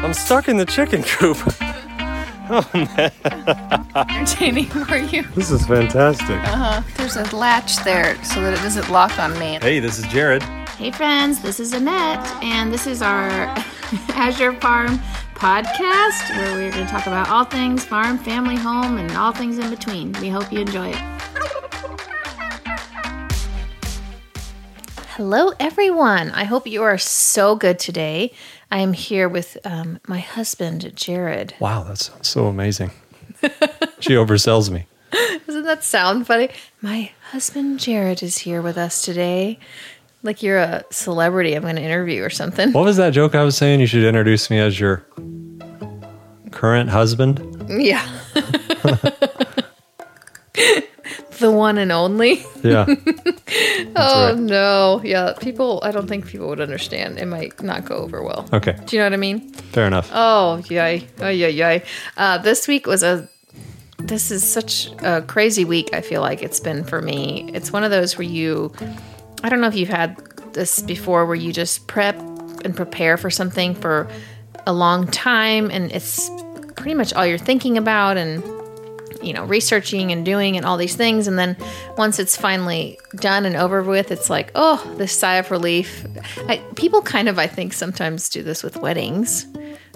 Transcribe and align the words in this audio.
I'm 0.00 0.14
stuck 0.14 0.48
in 0.48 0.56
the 0.56 0.66
chicken 0.66 1.02
coop. 1.02 1.36
Oh 2.50 2.66
man. 2.72 3.12
Entertaining 4.08 4.64
for 4.86 4.96
you. 4.96 5.22
This 5.34 5.50
is 5.50 5.66
fantastic. 5.66 6.30
Uh 6.30 6.56
huh. 6.56 6.82
There's 6.96 7.16
a 7.16 7.36
latch 7.36 7.76
there 7.84 8.14
so 8.24 8.40
that 8.40 8.54
it 8.54 8.62
doesn't 8.62 8.88
lock 8.88 9.18
on 9.18 9.38
me. 9.38 9.58
Hey, 9.60 9.80
this 9.80 9.98
is 9.98 10.06
Jared. 10.06 10.42
Hey 10.78 10.90
friends, 10.90 11.42
this 11.42 11.60
is 11.60 11.74
Annette, 11.74 12.26
and 12.42 12.72
this 12.72 12.86
is 12.86 13.02
our 13.02 13.28
Azure 14.14 14.54
Farm 14.60 14.98
podcast 15.34 16.30
where 16.34 16.54
we're 16.54 16.72
going 16.72 16.86
to 16.86 16.90
talk 16.90 17.06
about 17.06 17.28
all 17.28 17.44
things 17.44 17.84
farm, 17.84 18.16
family, 18.16 18.56
home, 18.56 18.96
and 18.96 19.14
all 19.14 19.32
things 19.32 19.58
in 19.58 19.68
between. 19.68 20.12
We 20.12 20.30
hope 20.30 20.50
you 20.50 20.60
enjoy 20.60 20.88
it. 20.88 21.02
Hello, 25.16 25.52
everyone. 25.60 26.30
I 26.30 26.44
hope 26.44 26.66
you 26.66 26.82
are 26.82 26.96
so 26.96 27.56
good 27.56 27.78
today. 27.78 28.32
I 28.70 28.80
am 28.80 28.92
here 28.92 29.28
with 29.28 29.56
um, 29.64 29.98
my 30.06 30.18
husband, 30.18 30.92
Jared. 30.94 31.54
Wow, 31.58 31.84
that 31.84 31.98
sounds 31.98 32.28
so 32.28 32.46
amazing. 32.46 32.90
she 34.00 34.12
oversells 34.12 34.70
me. 34.70 34.86
Doesn't 35.46 35.64
that 35.64 35.84
sound 35.84 36.26
funny? 36.26 36.50
My 36.82 37.10
husband, 37.30 37.80
Jared, 37.80 38.22
is 38.22 38.38
here 38.38 38.60
with 38.60 38.76
us 38.76 39.02
today. 39.02 39.58
Like 40.22 40.42
you're 40.42 40.58
a 40.58 40.84
celebrity 40.90 41.54
I'm 41.54 41.62
going 41.62 41.76
to 41.76 41.82
interview 41.82 42.22
or 42.22 42.30
something. 42.30 42.72
What 42.72 42.84
was 42.84 42.98
that 42.98 43.10
joke 43.10 43.34
I 43.34 43.42
was 43.44 43.56
saying? 43.56 43.80
You 43.80 43.86
should 43.86 44.04
introduce 44.04 44.50
me 44.50 44.58
as 44.58 44.78
your 44.78 45.06
current 46.50 46.90
husband. 46.90 47.40
Yeah. 47.68 48.06
the 51.38 51.50
one 51.50 51.78
and 51.78 51.92
only. 51.92 52.44
Yeah. 52.62 52.86
oh 53.96 54.28
right. 54.28 54.36
no. 54.36 55.00
Yeah, 55.04 55.34
people 55.40 55.80
I 55.82 55.90
don't 55.90 56.06
think 56.08 56.26
people 56.26 56.48
would 56.48 56.60
understand. 56.60 57.18
It 57.18 57.26
might 57.26 57.62
not 57.62 57.84
go 57.84 57.96
over 57.96 58.22
well. 58.22 58.48
Okay. 58.52 58.76
Do 58.84 58.96
you 58.96 59.00
know 59.00 59.06
what 59.06 59.12
I 59.12 59.18
mean? 59.18 59.52
Fair 59.52 59.86
enough. 59.86 60.10
Oh, 60.12 60.62
yay. 60.68 61.06
Oh, 61.20 61.28
yay, 61.28 61.50
yay. 61.50 61.82
Uh, 62.16 62.38
this 62.38 62.66
week 62.68 62.86
was 62.86 63.02
a 63.02 63.28
this 63.98 64.30
is 64.30 64.44
such 64.44 64.90
a 65.02 65.22
crazy 65.22 65.64
week, 65.64 65.90
I 65.92 66.00
feel 66.00 66.20
like 66.20 66.42
it's 66.42 66.60
been 66.60 66.84
for 66.84 67.02
me. 67.02 67.50
It's 67.52 67.72
one 67.72 67.84
of 67.84 67.90
those 67.90 68.16
where 68.16 68.26
you 68.26 68.72
I 69.42 69.48
don't 69.48 69.60
know 69.60 69.68
if 69.68 69.74
you've 69.76 69.88
had 69.88 70.16
this 70.52 70.82
before 70.82 71.26
where 71.26 71.36
you 71.36 71.52
just 71.52 71.86
prep 71.86 72.18
and 72.64 72.74
prepare 72.74 73.16
for 73.16 73.30
something 73.30 73.74
for 73.74 74.08
a 74.66 74.72
long 74.72 75.06
time 75.06 75.70
and 75.70 75.92
it's 75.92 76.28
pretty 76.76 76.94
much 76.94 77.12
all 77.14 77.26
you're 77.26 77.38
thinking 77.38 77.78
about 77.78 78.16
and 78.16 78.42
you 79.22 79.32
know 79.32 79.44
researching 79.44 80.12
and 80.12 80.24
doing 80.24 80.56
and 80.56 80.64
all 80.64 80.76
these 80.76 80.96
things. 80.96 81.26
And 81.26 81.38
then 81.38 81.56
once 81.96 82.18
it's 82.18 82.36
finally 82.36 82.98
done 83.16 83.46
and 83.46 83.56
over 83.56 83.82
with 83.82 84.10
it's 84.10 84.30
like 84.30 84.50
oh 84.54 84.94
this 84.96 85.12
sigh 85.12 85.36
of 85.36 85.50
relief. 85.50 86.06
I, 86.48 86.58
people 86.76 87.02
kind 87.02 87.28
of 87.28 87.38
i 87.38 87.46
think 87.46 87.72
sometimes 87.72 88.28
do 88.28 88.42
this 88.42 88.62
with 88.62 88.76
weddings 88.76 89.46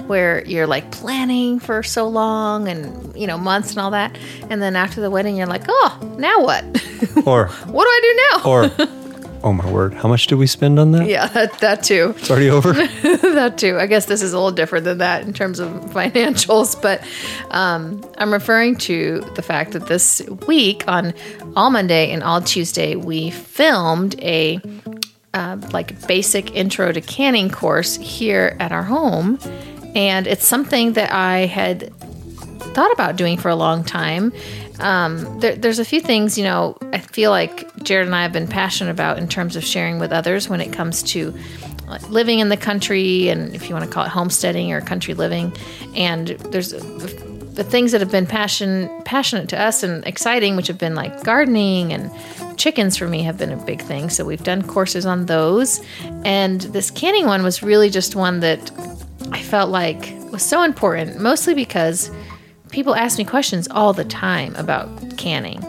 where 0.07 0.45
you're 0.47 0.67
like 0.67 0.91
planning 0.91 1.59
for 1.59 1.83
so 1.83 2.09
long 2.09 2.69
and 2.69 3.15
you 3.15 3.27
know 3.27 3.39
months 3.39 3.71
and 3.71 3.79
all 3.79 3.91
that. 3.91 4.17
And 4.51 4.63
then 4.63 4.77
after 4.77 5.01
the 5.01 5.11
wedding 5.11 5.37
you're 5.37 5.47
like 5.47 5.65
oh 5.69 6.17
now 6.19 6.41
what? 6.43 6.65
Or, 7.27 7.49
what 7.49 7.85
do 7.85 7.89
i 7.89 8.01
do 8.03 8.39
now? 8.39 8.51
Or, 8.51 8.69
oh 9.45 9.53
my 9.53 9.69
word, 9.71 9.95
how 9.95 10.09
much 10.09 10.27
did 10.27 10.37
we 10.37 10.47
spend 10.47 10.79
on 10.79 10.93
that? 10.93 11.09
yeah 11.09 11.27
that, 11.29 11.59
that 11.59 11.83
too 11.83 12.15
It's 12.19 12.31
already 12.31 12.51
over. 12.51 12.73
that 13.33 13.55
too. 13.59 13.79
I 13.79 13.87
guess 13.87 14.07
this 14.07 14.23
is 14.23 14.33
a 14.33 14.37
little 14.37 14.53
different 14.53 14.85
than 14.85 14.99
that 14.99 15.23
in 15.23 15.33
terms 15.33 15.59
of 15.59 15.69
financials, 15.93 16.81
but 16.81 17.03
um, 17.51 18.03
I'm 18.19 18.33
referring 18.33 18.77
to 18.79 19.21
the 19.35 19.43
fact 19.43 19.73
that 19.73 19.87
this 19.87 20.23
week 20.47 20.85
on 20.87 21.15
All 21.57 21.71
Monday 21.71 22.11
and 22.11 22.23
All 22.23 22.41
Tuesday 22.41 22.97
we 22.97 23.31
filmed 23.31 24.19
a 24.21 24.61
uh, 25.35 25.57
like 25.73 26.07
basic 26.07 26.55
intro 26.55 26.93
to 26.93 27.01
canning 27.01 27.49
course 27.51 27.97
here 27.97 28.57
at 28.61 28.71
our 28.71 28.83
home, 28.83 29.39
and 29.95 30.27
it's 30.27 30.47
something 30.47 30.93
that 30.93 31.13
I 31.13 31.47
had 31.47 31.93
thought 32.75 32.93
about 32.93 33.17
doing 33.17 33.37
for 33.39 33.49
a 33.49 33.57
long 33.57 33.85
time. 33.85 34.33
Um, 34.79 35.41
there, 35.41 35.55
there's 35.55 35.79
a 35.79 35.85
few 35.85 36.01
things, 36.01 36.37
you 36.37 36.45
know, 36.45 36.77
I 36.93 36.99
feel 36.99 37.31
like 37.31 37.75
Jared 37.83 38.07
and 38.07 38.15
I 38.15 38.23
have 38.23 38.33
been 38.33 38.49
passionate 38.49 38.91
about 38.91 39.19
in 39.19 39.29
terms 39.29 39.57
of 39.57 39.65
sharing 39.65 39.99
with 39.99 40.13
others 40.13 40.49
when 40.49 40.61
it 40.61 40.73
comes 40.73 41.03
to 41.05 41.35
living 42.09 42.39
in 42.39 42.49
the 42.49 42.57
country 42.57 43.29
and 43.29 43.55
if 43.55 43.69
you 43.69 43.75
want 43.75 43.85
to 43.85 43.91
call 43.91 44.05
it 44.05 44.09
homesteading 44.09 44.73
or 44.73 44.81
country 44.81 45.15
living. 45.15 45.53
And 45.95 46.29
there's 46.29 46.71
the 46.71 47.65
things 47.65 47.93
that 47.93 48.01
have 48.01 48.11
been 48.11 48.27
passion 48.27 48.89
passionate 49.05 49.49
to 49.51 49.61
us 49.61 49.83
and 49.83 50.05
exciting, 50.07 50.57
which 50.57 50.69
have 50.69 50.79
been 50.79 50.95
like 50.95 51.23
gardening 51.23 51.93
and 51.93 52.11
chickens 52.59 52.97
for 52.97 53.09
me 53.09 53.23
have 53.23 53.37
been 53.37 53.53
a 53.53 53.57
big 53.65 53.83
thing. 53.83 54.09
So 54.09 54.25
we've 54.25 54.43
done 54.43 54.63
courses 54.63 55.05
on 55.05 55.27
those. 55.27 55.83
And 56.25 56.63
this 56.63 56.91
canning 56.91 57.27
one 57.27 57.43
was 57.43 57.63
really 57.63 57.91
just 57.91 58.17
one 58.17 58.41
that 58.41 58.71
I 59.33 59.43
felt 59.43 59.71
like 59.71 60.15
was 60.31 60.43
so 60.43 60.63
important, 60.63 61.21
mostly 61.21 61.55
because 61.55 62.11
people 62.73 62.95
ask 62.95 63.19
me 63.19 63.25
questions 63.25 63.69
all 63.71 63.93
the 63.93 64.05
time 64.05 64.57
about 64.57 64.89
canning. 65.17 65.63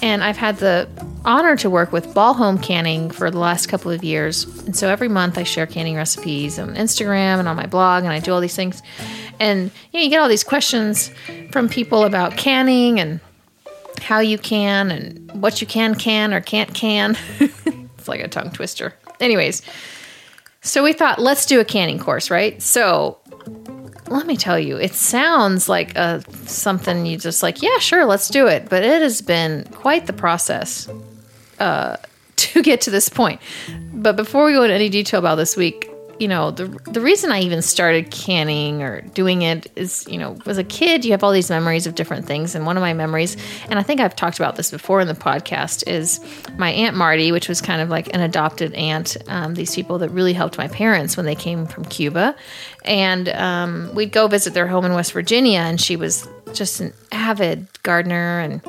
And 0.00 0.24
I've 0.24 0.36
had 0.36 0.58
the 0.58 0.88
honor 1.24 1.56
to 1.56 1.68
work 1.68 1.92
with 1.92 2.14
Ball 2.14 2.32
Home 2.34 2.58
Canning 2.58 3.10
for 3.10 3.30
the 3.30 3.38
last 3.38 3.66
couple 3.66 3.90
of 3.90 4.02
years. 4.02 4.44
And 4.64 4.74
so 4.74 4.88
every 4.88 5.08
month 5.08 5.36
I 5.36 5.42
share 5.42 5.66
canning 5.66 5.96
recipes 5.96 6.58
on 6.58 6.74
Instagram 6.74 7.38
and 7.38 7.48
on 7.48 7.56
my 7.56 7.66
blog, 7.66 8.04
and 8.04 8.12
I 8.12 8.20
do 8.20 8.32
all 8.32 8.40
these 8.40 8.56
things. 8.56 8.82
And 9.38 9.70
you, 9.92 9.98
know, 9.98 10.04
you 10.04 10.10
get 10.10 10.20
all 10.20 10.28
these 10.28 10.44
questions 10.44 11.10
from 11.52 11.68
people 11.68 12.04
about 12.04 12.36
canning 12.36 12.98
and 12.98 13.20
how 14.00 14.20
you 14.20 14.38
can 14.38 14.90
and 14.90 15.42
what 15.42 15.60
you 15.60 15.66
can 15.66 15.94
can 15.94 16.32
or 16.32 16.40
can't 16.40 16.72
can. 16.72 17.16
it's 17.40 18.08
like 18.08 18.20
a 18.20 18.28
tongue 18.28 18.50
twister. 18.50 18.94
Anyways, 19.20 19.62
so 20.60 20.82
we 20.82 20.92
thought, 20.92 21.18
let's 21.18 21.46
do 21.46 21.60
a 21.60 21.64
canning 21.64 21.98
course, 21.98 22.30
right? 22.30 22.60
So 22.62 23.18
let 24.10 24.26
me 24.26 24.36
tell 24.36 24.58
you, 24.58 24.76
it 24.76 24.94
sounds 24.94 25.68
like 25.68 25.96
a, 25.96 26.22
something 26.46 27.06
you 27.06 27.16
just 27.18 27.42
like, 27.42 27.62
yeah, 27.62 27.78
sure, 27.78 28.04
let's 28.04 28.28
do 28.28 28.46
it. 28.46 28.68
But 28.68 28.82
it 28.82 29.02
has 29.02 29.20
been 29.20 29.64
quite 29.72 30.06
the 30.06 30.12
process 30.12 30.88
uh, 31.58 31.96
to 32.36 32.62
get 32.62 32.80
to 32.82 32.90
this 32.90 33.08
point. 33.08 33.40
But 33.92 34.16
before 34.16 34.44
we 34.44 34.52
go 34.52 34.62
into 34.62 34.74
any 34.74 34.88
detail 34.88 35.18
about 35.18 35.36
this 35.36 35.56
week, 35.56 35.87
you 36.18 36.28
know, 36.28 36.50
the, 36.50 36.66
the 36.90 37.00
reason 37.00 37.30
I 37.30 37.40
even 37.40 37.62
started 37.62 38.10
canning 38.10 38.82
or 38.82 39.00
doing 39.00 39.42
it 39.42 39.70
is, 39.76 40.06
you 40.08 40.18
know, 40.18 40.36
as 40.46 40.58
a 40.58 40.64
kid, 40.64 41.04
you 41.04 41.12
have 41.12 41.22
all 41.22 41.32
these 41.32 41.50
memories 41.50 41.86
of 41.86 41.94
different 41.94 42.26
things. 42.26 42.54
And 42.54 42.66
one 42.66 42.76
of 42.76 42.80
my 42.80 42.92
memories, 42.92 43.36
and 43.70 43.78
I 43.78 43.82
think 43.82 44.00
I've 44.00 44.16
talked 44.16 44.38
about 44.38 44.56
this 44.56 44.70
before 44.70 45.00
in 45.00 45.08
the 45.08 45.14
podcast, 45.14 45.86
is 45.86 46.20
my 46.56 46.70
Aunt 46.70 46.96
Marty, 46.96 47.30
which 47.30 47.48
was 47.48 47.60
kind 47.60 47.80
of 47.80 47.88
like 47.88 48.12
an 48.14 48.20
adopted 48.20 48.74
aunt. 48.74 49.16
Um, 49.28 49.54
these 49.54 49.74
people 49.74 49.98
that 49.98 50.10
really 50.10 50.32
helped 50.32 50.58
my 50.58 50.68
parents 50.68 51.16
when 51.16 51.26
they 51.26 51.36
came 51.36 51.66
from 51.66 51.84
Cuba. 51.84 52.34
And 52.84 53.28
um, 53.28 53.94
we'd 53.94 54.12
go 54.12 54.26
visit 54.26 54.54
their 54.54 54.66
home 54.66 54.84
in 54.84 54.94
West 54.94 55.12
Virginia, 55.12 55.60
and 55.60 55.80
she 55.80 55.96
was 55.96 56.26
just 56.52 56.80
an 56.80 56.92
avid 57.12 57.66
gardener 57.82 58.40
and 58.40 58.60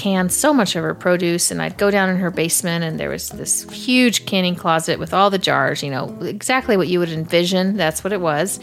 can 0.00 0.30
so 0.30 0.54
much 0.54 0.76
of 0.76 0.82
her 0.82 0.94
produce 0.94 1.50
and 1.50 1.60
I'd 1.60 1.76
go 1.76 1.90
down 1.90 2.08
in 2.08 2.16
her 2.16 2.30
basement 2.30 2.84
and 2.84 2.98
there 2.98 3.10
was 3.10 3.28
this 3.28 3.68
huge 3.70 4.24
canning 4.24 4.54
closet 4.54 4.98
with 4.98 5.12
all 5.12 5.28
the 5.28 5.38
jars, 5.38 5.82
you 5.82 5.90
know, 5.90 6.16
exactly 6.22 6.78
what 6.78 6.88
you 6.88 6.98
would 7.00 7.10
envision. 7.10 7.76
That's 7.76 8.02
what 8.02 8.14
it 8.14 8.22
was. 8.22 8.60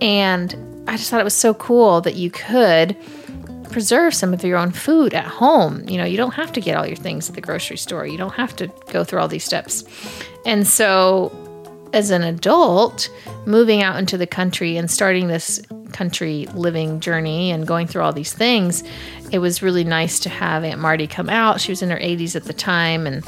And 0.00 0.54
I 0.86 0.96
just 0.96 1.10
thought 1.10 1.20
it 1.20 1.24
was 1.24 1.34
so 1.34 1.52
cool 1.52 2.00
that 2.02 2.14
you 2.14 2.30
could 2.30 2.96
preserve 3.72 4.14
some 4.14 4.32
of 4.32 4.44
your 4.44 4.56
own 4.56 4.70
food 4.70 5.14
at 5.14 5.24
home. 5.24 5.82
You 5.88 5.98
know, 5.98 6.04
you 6.04 6.16
don't 6.16 6.34
have 6.34 6.52
to 6.52 6.60
get 6.60 6.76
all 6.76 6.86
your 6.86 6.96
things 6.96 7.28
at 7.28 7.34
the 7.34 7.40
grocery 7.40 7.76
store. 7.76 8.06
You 8.06 8.16
don't 8.16 8.34
have 8.34 8.54
to 8.56 8.68
go 8.92 9.02
through 9.02 9.18
all 9.18 9.26
these 9.26 9.44
steps. 9.44 9.82
And 10.46 10.64
so 10.64 11.32
as 11.92 12.12
an 12.12 12.22
adult, 12.22 13.10
moving 13.46 13.82
out 13.82 13.98
into 13.98 14.16
the 14.16 14.28
country 14.28 14.76
and 14.76 14.88
starting 14.88 15.26
this 15.26 15.60
country 15.92 16.46
living 16.54 17.00
journey 17.00 17.50
and 17.50 17.66
going 17.66 17.86
through 17.86 18.02
all 18.02 18.12
these 18.12 18.32
things, 18.32 18.82
it 19.30 19.38
was 19.38 19.62
really 19.62 19.84
nice 19.84 20.20
to 20.20 20.28
have 20.28 20.64
Aunt 20.64 20.80
Marty 20.80 21.06
come 21.06 21.28
out. 21.28 21.60
She 21.60 21.72
was 21.72 21.82
in 21.82 21.90
her 21.90 21.98
80s 21.98 22.36
at 22.36 22.44
the 22.44 22.52
time 22.52 23.06
and 23.06 23.24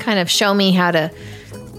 kind 0.00 0.18
of 0.18 0.30
show 0.30 0.54
me 0.54 0.72
how 0.72 0.90
to 0.90 1.10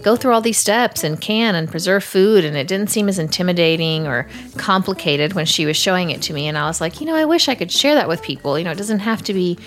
go 0.01 0.15
through 0.15 0.33
all 0.33 0.41
these 0.41 0.57
steps 0.57 1.03
and 1.03 1.19
can 1.19 1.55
and 1.55 1.69
preserve 1.69 2.03
food. 2.03 2.45
And 2.45 2.55
it 2.55 2.67
didn't 2.67 2.89
seem 2.89 3.09
as 3.09 3.19
intimidating 3.19 4.07
or 4.07 4.27
complicated 4.57 5.33
when 5.33 5.45
she 5.45 5.65
was 5.65 5.75
showing 5.75 6.11
it 6.11 6.21
to 6.23 6.33
me. 6.33 6.47
And 6.47 6.57
I 6.57 6.67
was 6.67 6.79
like, 6.79 7.01
you 7.01 7.07
know, 7.07 7.15
I 7.15 7.25
wish 7.25 7.47
I 7.49 7.55
could 7.55 7.71
share 7.71 7.95
that 7.95 8.07
with 8.07 8.21
people. 8.21 8.57
You 8.57 8.65
know, 8.65 8.71
it 8.71 8.77
doesn't 8.77 8.99
have 8.99 9.21
to 9.23 9.33
be 9.33 9.57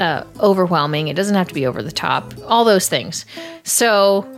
uh, 0.00 0.24
overwhelming, 0.40 1.08
it 1.08 1.16
doesn't 1.16 1.34
have 1.34 1.48
to 1.48 1.54
be 1.54 1.66
over 1.66 1.82
the 1.82 1.92
top, 1.92 2.32
all 2.46 2.64
those 2.64 2.88
things. 2.88 3.26
So, 3.64 4.37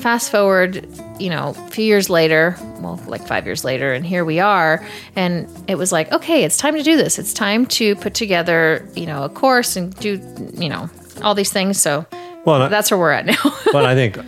fast 0.00 0.30
forward, 0.30 0.86
you 1.18 1.30
know, 1.30 1.54
a 1.56 1.70
few 1.70 1.84
years 1.84 2.08
later, 2.10 2.56
well, 2.80 3.00
like 3.06 3.26
five 3.26 3.46
years 3.46 3.64
later, 3.64 3.92
and 3.92 4.04
here 4.04 4.24
we 4.24 4.40
are. 4.40 4.84
And 5.16 5.48
it 5.68 5.76
was 5.76 5.92
like, 5.92 6.10
okay, 6.12 6.44
it's 6.44 6.56
time 6.56 6.74
to 6.74 6.82
do 6.82 6.96
this. 6.96 7.18
It's 7.18 7.32
time 7.32 7.66
to 7.66 7.94
put 7.96 8.14
together, 8.14 8.88
you 8.94 9.06
know, 9.06 9.24
a 9.24 9.28
course 9.28 9.76
and 9.76 9.94
do, 9.96 10.20
you 10.54 10.68
know, 10.68 10.88
all 11.22 11.34
these 11.34 11.52
things. 11.52 11.80
So 11.80 12.06
Well, 12.44 12.56
and 12.56 12.64
I- 12.64 12.68
that's 12.68 12.90
where 12.90 12.98
we're 12.98 13.12
at 13.12 13.26
now. 13.26 13.36
but 13.72 13.84
I 13.84 13.94
think 13.94 14.18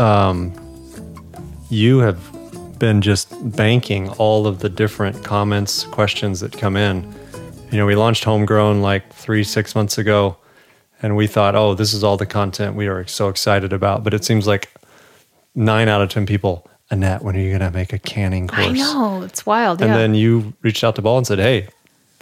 um, 0.00 0.52
you 1.70 1.98
have 1.98 2.18
been 2.78 3.00
just 3.00 3.32
banking 3.56 4.08
all 4.10 4.46
of 4.46 4.60
the 4.60 4.68
different 4.68 5.24
comments, 5.24 5.84
questions 5.84 6.40
that 6.40 6.56
come 6.56 6.76
in. 6.76 7.14
You 7.70 7.78
know, 7.78 7.86
we 7.86 7.96
launched 7.96 8.24
Homegrown 8.24 8.82
like 8.82 9.12
three, 9.12 9.42
six 9.44 9.74
months 9.74 9.98
ago, 9.98 10.36
and 11.02 11.16
we 11.16 11.26
thought, 11.26 11.54
oh, 11.54 11.74
this 11.74 11.92
is 11.92 12.04
all 12.04 12.16
the 12.16 12.26
content 12.26 12.76
we 12.76 12.86
are 12.86 13.06
so 13.06 13.28
excited 13.28 13.72
about. 13.72 14.04
But 14.04 14.14
it 14.14 14.24
seems 14.24 14.46
like 14.46 14.70
nine 15.56 15.88
out 15.88 16.02
of 16.02 16.10
10 16.10 16.26
people 16.26 16.68
Annette, 16.90 17.22
when 17.22 17.36
are 17.36 17.40
you 17.40 17.48
going 17.48 17.72
to 17.72 17.76
make 17.76 17.92
a 17.92 17.98
canning 17.98 18.46
course? 18.46 18.64
I 18.64 18.70
know 18.70 19.22
it's 19.22 19.44
wild. 19.44 19.82
And 19.82 19.90
yeah. 19.90 19.96
then 19.96 20.14
you 20.14 20.54
reached 20.62 20.84
out 20.84 20.94
to 20.96 21.02
Ball 21.02 21.18
and 21.18 21.26
said, 21.26 21.38
Hey, 21.38 21.68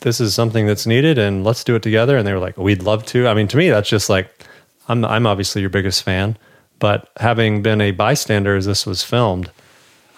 this 0.00 0.20
is 0.20 0.34
something 0.34 0.66
that's 0.66 0.86
needed 0.86 1.19
and 1.19 1.44
let's 1.44 1.64
do 1.64 1.75
it 1.75 1.82
together. 1.82 2.16
And 2.16 2.26
they 2.26 2.32
were 2.32 2.38
like, 2.38 2.56
We'd 2.56 2.82
love 2.82 3.04
to. 3.06 3.28
I 3.28 3.34
mean, 3.34 3.46
to 3.48 3.56
me, 3.58 3.69
that's 3.69 3.88
just 3.88 4.08
like, 4.08 4.31
I'm, 4.88 5.04
I'm 5.04 5.26
obviously 5.26 5.60
your 5.60 5.70
biggest 5.70 6.02
fan, 6.02 6.38
but 6.78 7.10
having 7.19 7.62
been 7.62 7.81
a 7.81 7.90
bystander 7.90 8.56
as 8.56 8.64
this 8.64 8.86
was 8.86 9.02
filmed, 9.02 9.50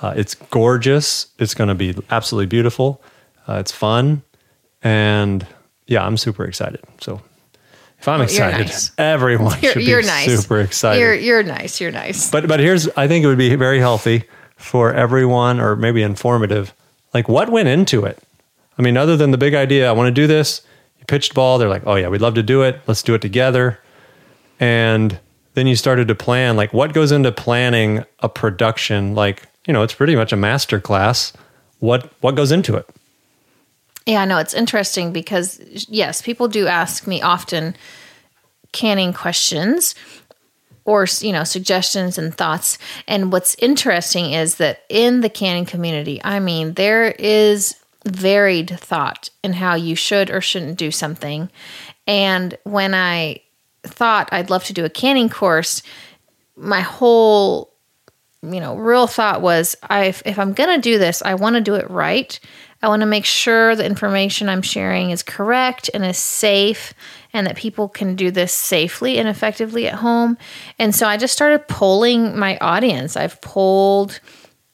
uh, 0.00 0.14
it's 0.16 0.34
gorgeous. 0.34 1.26
It's 1.38 1.54
going 1.54 1.68
to 1.68 1.74
be 1.74 1.96
absolutely 2.10 2.46
beautiful. 2.46 3.02
Uh, 3.48 3.54
it's 3.54 3.72
fun. 3.72 4.22
And 4.82 5.44
yeah, 5.86 6.04
I'm 6.04 6.16
super 6.16 6.44
excited. 6.44 6.82
So 7.00 7.20
I'm 8.08 8.20
excited, 8.20 8.66
nice. 8.66 8.90
everyone 8.98 9.58
you're, 9.60 9.72
should 9.72 9.78
be 9.80 9.84
you're 9.84 10.02
nice. 10.02 10.40
super 10.40 10.60
excited. 10.60 11.00
You're 11.00 11.14
you're 11.14 11.42
nice. 11.42 11.80
You're 11.80 11.92
nice. 11.92 12.30
But 12.30 12.48
but 12.48 12.60
here's 12.60 12.88
I 12.90 13.08
think 13.08 13.24
it 13.24 13.28
would 13.28 13.38
be 13.38 13.54
very 13.56 13.78
healthy 13.78 14.24
for 14.56 14.92
everyone 14.92 15.60
or 15.60 15.76
maybe 15.76 16.02
informative. 16.02 16.74
Like 17.14 17.28
what 17.28 17.50
went 17.50 17.68
into 17.68 18.04
it? 18.04 18.22
I 18.78 18.82
mean, 18.82 18.96
other 18.96 19.16
than 19.16 19.30
the 19.30 19.38
big 19.38 19.54
idea, 19.54 19.88
I 19.88 19.92
want 19.92 20.08
to 20.08 20.12
do 20.12 20.26
this. 20.26 20.62
You 20.98 21.04
pitched 21.06 21.34
ball, 21.34 21.58
they're 21.58 21.68
like, 21.68 21.86
"Oh 21.86 21.94
yeah, 21.94 22.08
we'd 22.08 22.20
love 22.20 22.34
to 22.34 22.42
do 22.42 22.62
it. 22.62 22.80
Let's 22.86 23.02
do 23.02 23.14
it 23.14 23.22
together." 23.22 23.78
And 24.60 25.18
then 25.54 25.66
you 25.66 25.76
started 25.76 26.08
to 26.08 26.14
plan 26.14 26.56
like 26.56 26.72
what 26.72 26.92
goes 26.92 27.12
into 27.12 27.32
planning 27.32 28.04
a 28.20 28.28
production 28.28 29.14
like, 29.14 29.48
you 29.66 29.72
know, 29.72 29.82
it's 29.82 29.94
pretty 29.94 30.14
much 30.14 30.32
a 30.32 30.36
master 30.36 30.80
class. 30.80 31.32
What 31.78 32.12
what 32.20 32.34
goes 32.34 32.52
into 32.52 32.76
it? 32.76 32.88
Yeah, 34.06 34.22
I 34.22 34.24
know 34.24 34.38
it's 34.38 34.54
interesting 34.54 35.12
because 35.12 35.60
yes, 35.88 36.22
people 36.22 36.48
do 36.48 36.66
ask 36.68 37.06
me 37.06 37.20
often 37.20 37.76
canning 38.72 39.12
questions 39.12 39.94
or 40.84 41.06
you 41.20 41.32
know 41.32 41.44
suggestions 41.44 42.16
and 42.16 42.34
thoughts. 42.34 42.78
And 43.06 43.32
what's 43.32 43.56
interesting 43.56 44.32
is 44.32 44.56
that 44.56 44.84
in 44.88 45.20
the 45.20 45.28
canning 45.28 45.66
community 45.66 46.20
i 46.24 46.38
mean 46.38 46.74
there 46.74 47.10
is 47.18 47.76
varied 48.06 48.78
thought 48.78 49.30
in 49.42 49.52
how 49.52 49.74
you 49.74 49.96
should 49.96 50.30
or 50.30 50.40
shouldn't 50.40 50.78
do 50.78 50.90
something. 50.90 51.50
And 52.06 52.56
when 52.62 52.94
i 52.94 53.40
thought 53.82 54.28
i'd 54.32 54.50
love 54.50 54.64
to 54.64 54.72
do 54.72 54.84
a 54.84 54.90
canning 54.90 55.28
course 55.28 55.82
my 56.56 56.80
whole 56.80 57.72
you 58.42 58.60
know 58.60 58.76
real 58.76 59.06
thought 59.06 59.40
was 59.40 59.76
i 59.84 60.06
if 60.06 60.38
i'm 60.38 60.52
going 60.52 60.74
to 60.74 60.80
do 60.80 60.98
this 60.98 61.22
i 61.22 61.34
want 61.34 61.54
to 61.54 61.60
do 61.60 61.74
it 61.74 61.88
right 61.88 62.40
i 62.82 62.88
want 62.88 63.00
to 63.00 63.06
make 63.06 63.24
sure 63.24 63.74
the 63.74 63.84
information 63.84 64.48
i'm 64.48 64.62
sharing 64.62 65.10
is 65.10 65.22
correct 65.22 65.90
and 65.94 66.04
is 66.04 66.18
safe 66.18 66.94
and 67.36 67.46
that 67.46 67.56
people 67.56 67.88
can 67.88 68.16
do 68.16 68.30
this 68.30 68.52
safely 68.52 69.18
and 69.18 69.28
effectively 69.28 69.86
at 69.86 69.94
home. 69.94 70.38
And 70.78 70.94
so 70.94 71.06
i 71.06 71.16
just 71.16 71.34
started 71.34 71.68
polling 71.68 72.38
my 72.38 72.56
audience. 72.58 73.16
I've 73.16 73.40
polled 73.40 74.20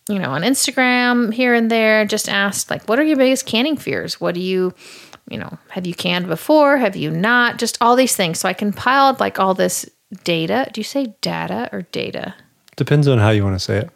you 0.08 0.18
know 0.18 0.30
on 0.30 0.42
instagram 0.42 1.32
here 1.32 1.54
and 1.54 1.70
there 1.70 2.04
just 2.04 2.28
asked 2.28 2.70
like 2.70 2.88
what 2.88 2.98
are 2.98 3.04
your 3.04 3.16
biggest 3.16 3.46
canning 3.46 3.76
fears? 3.76 4.20
What 4.20 4.34
do 4.34 4.40
you 4.40 4.72
you 5.28 5.38
know 5.38 5.58
have 5.70 5.86
you 5.86 5.94
canned 5.94 6.28
before? 6.28 6.76
Have 6.76 6.96
you 6.96 7.10
not? 7.10 7.58
Just 7.58 7.78
all 7.80 7.96
these 7.96 8.16
things. 8.16 8.38
So 8.38 8.48
i 8.48 8.52
compiled 8.52 9.18
like 9.20 9.40
all 9.40 9.54
this 9.54 9.88
data. 10.24 10.68
Do 10.72 10.80
you 10.80 10.84
say 10.84 11.14
data 11.20 11.68
or 11.72 11.82
data? 11.82 12.34
Depends 12.76 13.08
on 13.08 13.18
how 13.18 13.30
you 13.30 13.44
want 13.44 13.56
to 13.56 13.64
say 13.64 13.78
it. 13.78 13.90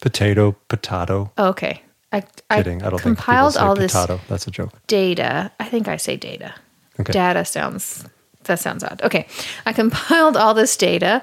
Potato, 0.00 0.56
potato. 0.68 1.32
Oh, 1.38 1.48
okay. 1.48 1.82
I, 2.16 2.22
I 2.50 2.62
Kidding. 2.62 2.82
I 2.82 2.90
don't 2.90 3.00
think 3.00 3.16
compiled 3.18 3.54
say 3.54 3.60
all 3.60 3.74
this 3.74 3.92
potato. 3.92 4.20
That's 4.28 4.46
a 4.46 4.50
joke. 4.50 4.72
data. 4.86 5.50
I 5.60 5.64
think 5.64 5.88
I 5.88 5.96
say 5.96 6.16
data. 6.16 6.54
Okay. 7.00 7.12
Data 7.12 7.44
sounds 7.44 8.04
that 8.44 8.58
sounds 8.60 8.84
odd. 8.84 9.02
Okay. 9.02 9.26
I 9.66 9.72
compiled 9.72 10.36
all 10.36 10.54
this 10.54 10.76
data 10.76 11.20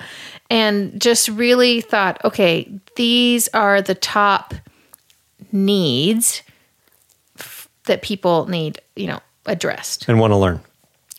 and 0.50 1.02
just 1.02 1.30
really 1.30 1.80
thought, 1.82 2.24
okay, 2.26 2.70
these 2.98 3.48
are 3.54 3.82
the 3.82 3.96
top 3.96 4.54
needs 5.52 6.42
f- 7.40 7.70
that 7.86 8.02
people 8.02 8.48
need, 8.48 8.82
you 8.96 9.08
know, 9.08 9.20
addressed 9.46 10.08
And 10.08 10.20
want 10.20 10.32
to 10.32 10.38
learn. 10.38 10.60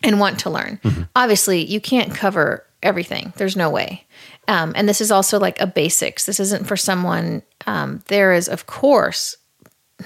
and 0.03 0.21
want 0.21 0.39
to 0.41 0.51
learn. 0.51 0.79
Obviously, 1.17 1.65
you 1.65 1.81
can't 1.81 2.15
cover 2.15 2.65
everything. 2.83 3.33
There's 3.37 3.57
no 3.57 3.71
way. 3.71 4.05
Um, 4.47 4.73
and 4.77 4.89
this 4.89 5.01
is 5.01 5.11
also 5.11 5.39
like 5.41 5.59
a 5.61 5.67
basics. 5.67 6.27
This 6.27 6.39
isn't 6.41 6.67
for 6.67 6.77
someone. 6.77 7.43
Um, 7.67 8.03
there 8.09 8.33
is, 8.35 8.49
of 8.49 8.67
course, 8.67 9.37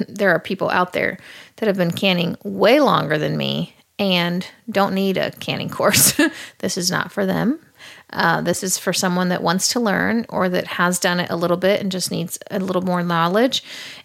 there 0.08 0.31
are 0.31 0.40
people 0.40 0.70
out 0.70 0.93
there 0.93 1.19
that 1.56 1.67
have 1.67 1.76
been 1.76 1.90
canning 1.90 2.37
way 2.44 2.81
longer 2.81 3.19
than 3.19 3.37
me 3.37 3.75
and 3.99 4.46
don't 4.70 4.94
need 4.94 5.17
a 5.17 5.31
canning 5.32 5.69
course. 5.70 6.19
this 6.58 6.76
is 6.76 6.90
not 6.90 7.12
for 7.12 7.26
them. 7.26 7.58
Uh, 8.11 8.40
this 8.40 8.62
is 8.62 8.79
for 8.79 8.93
someone 8.93 9.29
that 9.29 9.43
wants 9.43 9.69
to 9.69 9.81
learn 9.81 10.25
or 10.31 10.49
that 10.49 10.67
has 10.67 10.99
done 10.99 11.20
it 11.20 11.31
a 11.31 11.37
little 11.37 11.56
bit 11.56 11.81
and 11.81 11.93
just 11.93 12.11
needs 12.11 12.38
a 12.50 12.58
little 12.58 12.82
more 12.82 13.02
knowledge. 13.02 13.62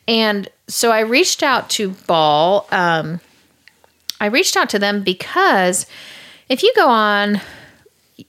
And 0.08 0.50
so 0.68 0.92
I 0.92 1.02
reached 1.02 1.42
out 1.42 1.70
to 1.72 1.92
Ball. 2.08 2.68
Um, 2.72 3.22
I 4.20 4.26
reached 4.28 4.58
out 4.58 4.70
to 4.72 4.80
them 4.80 5.04
because 5.04 5.86
if 6.50 6.64
you 6.64 6.74
go 6.76 6.90
on 6.90 7.40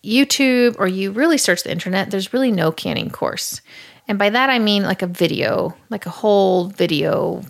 YouTube 0.05 0.77
or 0.79 0.87
you 0.87 1.11
really 1.11 1.39
search 1.39 1.65
the 1.65 1.73
internet, 1.73 2.11
there's 2.11 2.33
really 2.33 2.53
no 2.53 2.71
canning 2.71 3.11
course. 3.11 3.61
And 4.09 4.19
by 4.19 4.31
that 4.31 4.51
I 4.51 4.59
mean 4.59 4.83
like 4.83 5.03
a 5.03 5.07
video, 5.07 5.75
like 5.91 6.07
a 6.07 6.11
whole 6.11 6.69
video 6.69 7.43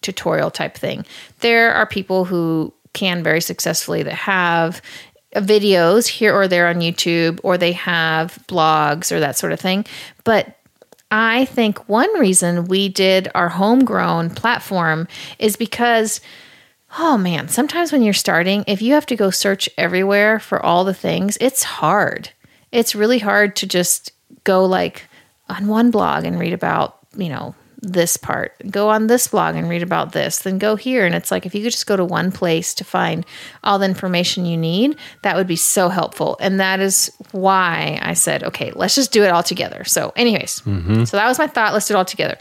tutorial 0.00 0.50
type 0.50 0.76
thing. 0.76 1.04
There 1.40 1.72
are 1.72 1.86
people 1.86 2.24
who 2.24 2.72
can 2.92 3.22
very 3.22 3.40
successfully 3.40 4.02
that 4.02 4.14
have 4.14 4.80
videos 5.34 6.06
here 6.06 6.34
or 6.34 6.48
there 6.48 6.68
on 6.68 6.76
YouTube 6.76 7.40
or 7.42 7.58
they 7.58 7.72
have 7.72 8.38
blogs 8.48 9.12
or 9.12 9.20
that 9.20 9.36
sort 9.36 9.52
of 9.52 9.60
thing. 9.60 9.84
But 10.24 10.56
I 11.10 11.46
think 11.46 11.88
one 11.88 12.12
reason 12.18 12.66
we 12.66 12.88
did 12.88 13.28
our 13.34 13.48
homegrown 13.48 14.30
platform 14.30 15.08
is 15.38 15.56
because 15.56 16.20
Oh 16.96 17.18
man, 17.18 17.48
sometimes 17.48 17.92
when 17.92 18.02
you're 18.02 18.14
starting, 18.14 18.64
if 18.66 18.80
you 18.80 18.94
have 18.94 19.06
to 19.06 19.16
go 19.16 19.30
search 19.30 19.68
everywhere 19.76 20.40
for 20.40 20.64
all 20.64 20.84
the 20.84 20.94
things, 20.94 21.36
it's 21.40 21.62
hard. 21.62 22.30
It's 22.72 22.94
really 22.94 23.18
hard 23.18 23.56
to 23.56 23.66
just 23.66 24.12
go 24.44 24.64
like 24.64 25.07
on 25.48 25.68
one 25.68 25.90
blog 25.90 26.24
and 26.24 26.38
read 26.38 26.52
about, 26.52 26.98
you 27.16 27.28
know, 27.28 27.54
this 27.80 28.16
part, 28.16 28.54
go 28.70 28.88
on 28.88 29.06
this 29.06 29.28
blog 29.28 29.54
and 29.54 29.68
read 29.68 29.82
about 29.84 30.12
this, 30.12 30.40
then 30.40 30.58
go 30.58 30.74
here. 30.74 31.06
And 31.06 31.14
it's 31.14 31.30
like 31.30 31.46
if 31.46 31.54
you 31.54 31.62
could 31.62 31.70
just 31.70 31.86
go 31.86 31.96
to 31.96 32.04
one 32.04 32.32
place 32.32 32.74
to 32.74 32.84
find 32.84 33.24
all 33.62 33.78
the 33.78 33.84
information 33.84 34.46
you 34.46 34.56
need, 34.56 34.96
that 35.22 35.36
would 35.36 35.46
be 35.46 35.56
so 35.56 35.88
helpful. 35.88 36.36
And 36.40 36.58
that 36.58 36.80
is 36.80 37.12
why 37.30 37.98
I 38.02 38.14
said, 38.14 38.42
okay, 38.42 38.72
let's 38.74 38.96
just 38.96 39.12
do 39.12 39.22
it 39.22 39.28
all 39.30 39.44
together. 39.44 39.84
So, 39.84 40.12
anyways, 40.16 40.62
so 41.06 41.16
that 41.16 41.28
was 41.28 41.38
my 41.38 41.46
thought. 41.46 41.72
Let's 41.72 41.86
do 41.86 41.94
it 41.94 41.98
all 41.98 42.04
together. 42.04 42.36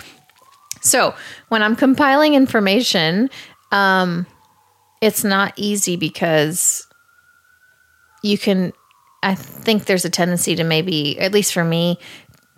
So, 0.81 1.13
when 1.50 1.62
I'm 1.62 1.75
compiling 1.75 2.34
information, 2.34 3.29
um, 3.72 4.25
it's 5.01 5.24
not 5.24 5.53
easy 5.55 5.96
because 5.98 6.88
you 8.24 8.38
can 8.38 8.74
i 9.24 9.36
think 9.36 9.86
there's 9.86 10.05
a 10.05 10.10
tendency 10.10 10.55
to 10.55 10.63
maybe 10.63 11.20
at 11.20 11.32
least 11.32 11.53
for 11.53 11.63
me 11.63 11.98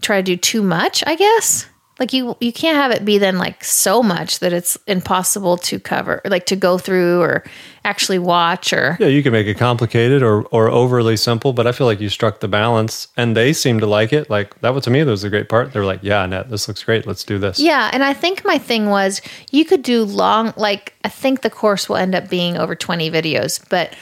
try 0.01 0.17
to 0.17 0.23
do 0.23 0.35
too 0.35 0.61
much 0.61 1.03
i 1.07 1.15
guess 1.15 1.65
like 1.99 2.13
you 2.13 2.35
you 2.39 2.53
can't 2.53 2.77
have 2.77 2.91
it 2.91 3.03
be 3.03 3.17
then 3.17 3.37
like 3.37 3.63
so 3.63 4.01
much 4.01 4.39
that 4.39 4.53
it's 4.53 4.77
impossible 4.87 5.57
to 5.57 5.79
cover 5.79 6.21
like 6.25 6.45
to 6.45 6.55
go 6.55 6.77
through 6.77 7.19
or 7.21 7.43
actually 7.83 8.19
watch 8.19 8.71
or 8.73 8.97
Yeah, 8.99 9.07
you 9.07 9.21
can 9.21 9.31
make 9.31 9.47
it 9.47 9.57
complicated 9.57 10.23
or 10.23 10.43
or 10.45 10.69
overly 10.69 11.17
simple, 11.17 11.53
but 11.53 11.67
I 11.67 11.71
feel 11.71 11.87
like 11.87 11.99
you 11.99 12.09
struck 12.09 12.39
the 12.39 12.47
balance, 12.47 13.07
and 13.17 13.35
they 13.35 13.53
seem 13.53 13.79
to 13.79 13.85
like 13.87 14.13
it. 14.13 14.29
Like 14.29 14.59
that 14.61 14.73
was 14.73 14.83
to 14.85 14.89
me, 14.89 15.03
that 15.03 15.11
was 15.11 15.23
a 15.23 15.29
great 15.29 15.49
part. 15.49 15.73
They 15.73 15.79
were 15.79 15.85
like, 15.85 16.01
"Yeah, 16.01 16.23
Annette, 16.23 16.49
this 16.49 16.67
looks 16.67 16.83
great. 16.83 17.05
Let's 17.05 17.23
do 17.23 17.37
this." 17.37 17.59
Yeah, 17.59 17.89
and 17.91 18.03
I 18.03 18.13
think 18.13 18.45
my 18.45 18.57
thing 18.57 18.89
was 18.89 19.21
you 19.51 19.65
could 19.65 19.83
do 19.83 20.03
long 20.03 20.53
like 20.55 20.93
I 21.03 21.09
think 21.09 21.41
the 21.41 21.49
course 21.49 21.89
will 21.89 21.97
end 21.97 22.15
up 22.15 22.29
being 22.29 22.57
over 22.57 22.75
20 22.75 23.11
videos, 23.11 23.59
but 23.69 23.95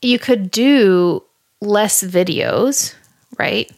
you 0.00 0.18
could 0.18 0.50
do 0.50 1.22
less 1.60 2.02
videos, 2.02 2.94
right? 3.38 3.70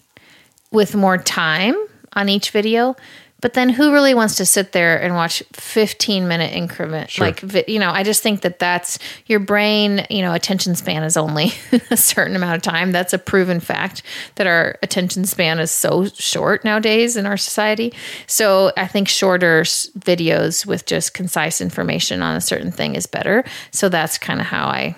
With 0.74 0.94
more 0.94 1.16
time 1.18 1.76
on 2.12 2.28
each 2.28 2.50
video. 2.50 2.96
But 3.40 3.52
then 3.52 3.68
who 3.68 3.92
really 3.92 4.14
wants 4.14 4.36
to 4.36 4.46
sit 4.46 4.72
there 4.72 4.96
and 4.96 5.14
watch 5.14 5.42
15 5.52 6.26
minute 6.26 6.54
increment 6.54 7.10
Sure. 7.10 7.26
like 7.26 7.68
you 7.68 7.78
know, 7.78 7.90
I 7.90 8.02
just 8.02 8.22
think 8.22 8.40
that 8.40 8.58
that's 8.58 8.98
your 9.26 9.38
brain, 9.38 10.06
you 10.08 10.22
know, 10.22 10.32
attention 10.32 10.74
span 10.74 11.02
is 11.02 11.18
only 11.18 11.52
a 11.90 11.96
certain 11.96 12.36
amount 12.36 12.56
of 12.56 12.62
time. 12.62 12.90
That's 12.90 13.12
a 13.12 13.18
proven 13.18 13.60
fact 13.60 14.02
that 14.36 14.46
our 14.46 14.78
attention 14.82 15.26
span 15.26 15.58
is 15.58 15.70
so 15.70 16.06
short 16.06 16.64
nowadays 16.64 17.18
in 17.18 17.26
our 17.26 17.36
society. 17.36 17.92
So 18.26 18.72
I 18.78 18.86
think 18.86 19.08
shorter 19.08 19.60
videos 19.62 20.64
with 20.64 20.86
just 20.86 21.12
concise 21.12 21.60
information 21.60 22.22
on 22.22 22.36
a 22.36 22.40
certain 22.40 22.72
thing 22.72 22.94
is 22.94 23.06
better. 23.06 23.44
So 23.72 23.90
that's 23.90 24.16
kind 24.16 24.40
of 24.40 24.46
how 24.46 24.68
I 24.68 24.96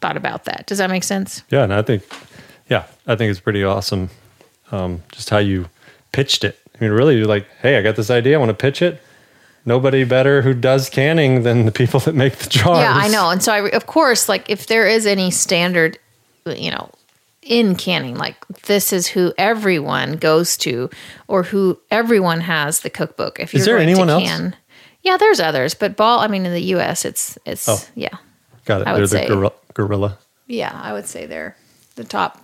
thought 0.00 0.16
about 0.16 0.44
that. 0.46 0.66
Does 0.66 0.78
that 0.78 0.88
make 0.88 1.04
sense? 1.04 1.42
Yeah, 1.50 1.64
and 1.64 1.74
I 1.74 1.82
think, 1.82 2.04
yeah, 2.70 2.86
I 3.06 3.16
think 3.16 3.30
it's 3.30 3.40
pretty 3.40 3.64
awesome. 3.64 4.08
Um, 4.72 5.02
just 5.12 5.30
how 5.30 5.38
you 5.38 5.68
pitched 6.12 6.44
it. 6.44 6.58
I 6.74 6.78
mean, 6.84 6.90
really, 6.92 7.16
you're 7.16 7.26
like, 7.26 7.46
hey, 7.62 7.76
I 7.78 7.82
got 7.82 7.96
this 7.96 8.10
idea. 8.10 8.36
I 8.36 8.38
want 8.38 8.50
to 8.50 8.54
pitch 8.54 8.82
it. 8.82 9.00
Nobody 9.64 10.04
better 10.04 10.42
who 10.42 10.54
does 10.54 10.88
canning 10.88 11.42
than 11.42 11.66
the 11.66 11.72
people 11.72 12.00
that 12.00 12.14
make 12.14 12.36
the 12.36 12.48
jars. 12.50 12.78
Yeah, 12.80 12.94
I 12.94 13.08
know. 13.08 13.30
And 13.30 13.42
so 13.42 13.52
I, 13.52 13.68
of 13.70 13.86
course, 13.86 14.28
like 14.28 14.48
if 14.48 14.66
there 14.66 14.86
is 14.86 15.06
any 15.06 15.30
standard, 15.30 15.98
you 16.46 16.70
know, 16.70 16.90
in 17.42 17.74
canning. 17.76 18.14
Like 18.16 18.36
this 18.66 18.92
is 18.92 19.06
who 19.06 19.32
everyone 19.38 20.16
goes 20.16 20.56
to, 20.58 20.90
or 21.28 21.42
who 21.44 21.78
everyone 21.90 22.40
has 22.42 22.80
the 22.80 22.90
cookbook. 22.90 23.40
If 23.40 23.54
Is 23.54 23.64
there 23.64 23.78
anyone 23.78 24.10
else? 24.10 24.24
can- 24.24 24.54
Yeah, 25.02 25.16
there's 25.16 25.40
others, 25.40 25.74
but 25.74 25.96
Ball. 25.96 26.18
I 26.20 26.26
mean, 26.28 26.44
in 26.44 26.52
the 26.52 26.62
U.S., 26.76 27.04
it's 27.06 27.38
it's 27.46 27.66
Oh. 27.68 27.82
yeah, 27.94 28.08
Got 28.66 28.82
it. 28.82 28.86
I 28.86 28.92
They're 28.92 29.00
would 29.02 29.10
the 29.10 29.42
say- 29.42 29.52
gorilla. 29.74 30.18
yeah. 30.46 30.70
I 30.74 30.92
would 30.92 31.06
say 31.06 31.24
they're 31.26 31.56
the 31.96 32.04
top 32.04 32.38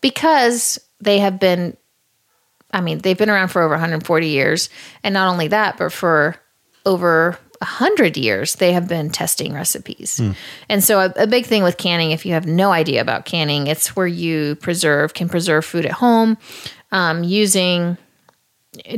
because 0.00 0.78
they 1.02 1.18
have 1.18 1.38
been. 1.38 1.76
I 2.74 2.80
mean, 2.80 2.98
they've 2.98 3.18
been 3.18 3.28
around 3.28 3.48
for 3.48 3.60
over 3.60 3.74
140 3.74 4.26
years, 4.28 4.70
and 5.04 5.12
not 5.12 5.30
only 5.30 5.48
that, 5.48 5.76
but 5.76 5.92
for 5.92 6.36
over 6.86 7.38
a 7.60 7.64
hundred 7.64 8.16
years, 8.16 8.54
they 8.54 8.72
have 8.72 8.88
been 8.88 9.10
testing 9.10 9.52
recipes. 9.52 10.20
And 10.68 10.82
so, 10.82 11.00
a, 11.00 11.12
a 11.16 11.26
big 11.26 11.46
thing 11.46 11.62
with 11.62 11.76
canning, 11.76 12.10
if 12.10 12.24
you 12.24 12.32
have 12.32 12.46
no 12.46 12.72
idea 12.72 13.00
about 13.00 13.24
canning, 13.24 13.66
it's 13.66 13.94
where 13.94 14.06
you 14.06 14.56
preserve 14.56 15.14
can 15.14 15.28
preserve 15.28 15.64
food 15.64 15.84
at 15.84 15.92
home 15.92 16.38
um, 16.92 17.24
using 17.24 17.98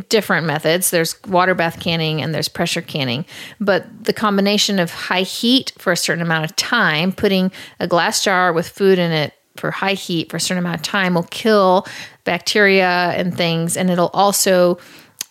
different 0.08 0.46
methods. 0.46 0.90
There's 0.90 1.20
water 1.24 1.54
bath 1.54 1.80
canning 1.80 2.22
and 2.22 2.34
there's 2.34 2.48
pressure 2.48 2.82
canning. 2.82 3.24
But 3.60 4.04
the 4.04 4.12
combination 4.12 4.78
of 4.78 4.90
high 4.92 5.22
heat 5.22 5.72
for 5.78 5.92
a 5.92 5.96
certain 5.96 6.22
amount 6.22 6.44
of 6.44 6.54
time, 6.56 7.12
putting 7.12 7.50
a 7.80 7.88
glass 7.88 8.22
jar 8.22 8.52
with 8.52 8.68
food 8.68 8.98
in 8.98 9.10
it 9.10 9.34
for 9.56 9.70
high 9.70 9.94
heat 9.94 10.30
for 10.30 10.36
a 10.36 10.40
certain 10.40 10.58
amount 10.58 10.76
of 10.76 10.82
time 10.82 11.14
will 11.14 11.24
kill 11.24 11.86
bacteria 12.24 13.12
and 13.16 13.36
things. 13.36 13.76
And 13.76 13.90
it'll 13.90 14.08
also 14.08 14.78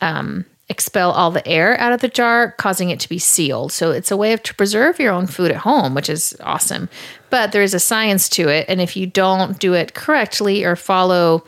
um, 0.02 0.46
expel 0.70 1.12
all 1.12 1.32
the 1.32 1.46
air 1.48 1.80
out 1.80 1.94
of 1.94 2.02
the 2.02 2.08
jar, 2.08 2.52
causing 2.52 2.90
it 2.90 3.00
to 3.02 3.10
be 3.10 3.20
sealed. 3.20 3.72
So 3.72 3.92
it's 3.92 4.12
a 4.12 4.18
way 4.18 4.34
of 4.34 4.42
to 4.44 4.56
preserve 4.56 5.00
your 5.00 5.12
own 5.12 5.28
food 5.28 5.52
at 5.52 5.58
home, 5.58 5.94
which 5.94 6.10
is 6.10 6.36
awesome. 6.42 6.90
But 7.30 7.52
there 7.52 7.64
is 7.64 7.74
a 7.74 7.80
science 7.80 8.30
to 8.30 8.48
it. 8.48 8.66
And 8.70 8.80
if 8.80 8.96
you 8.96 9.06
don't 9.06 9.60
do 9.60 9.74
it 9.74 9.94
correctly 9.94 10.64
or 10.64 10.76
follow 10.76 11.44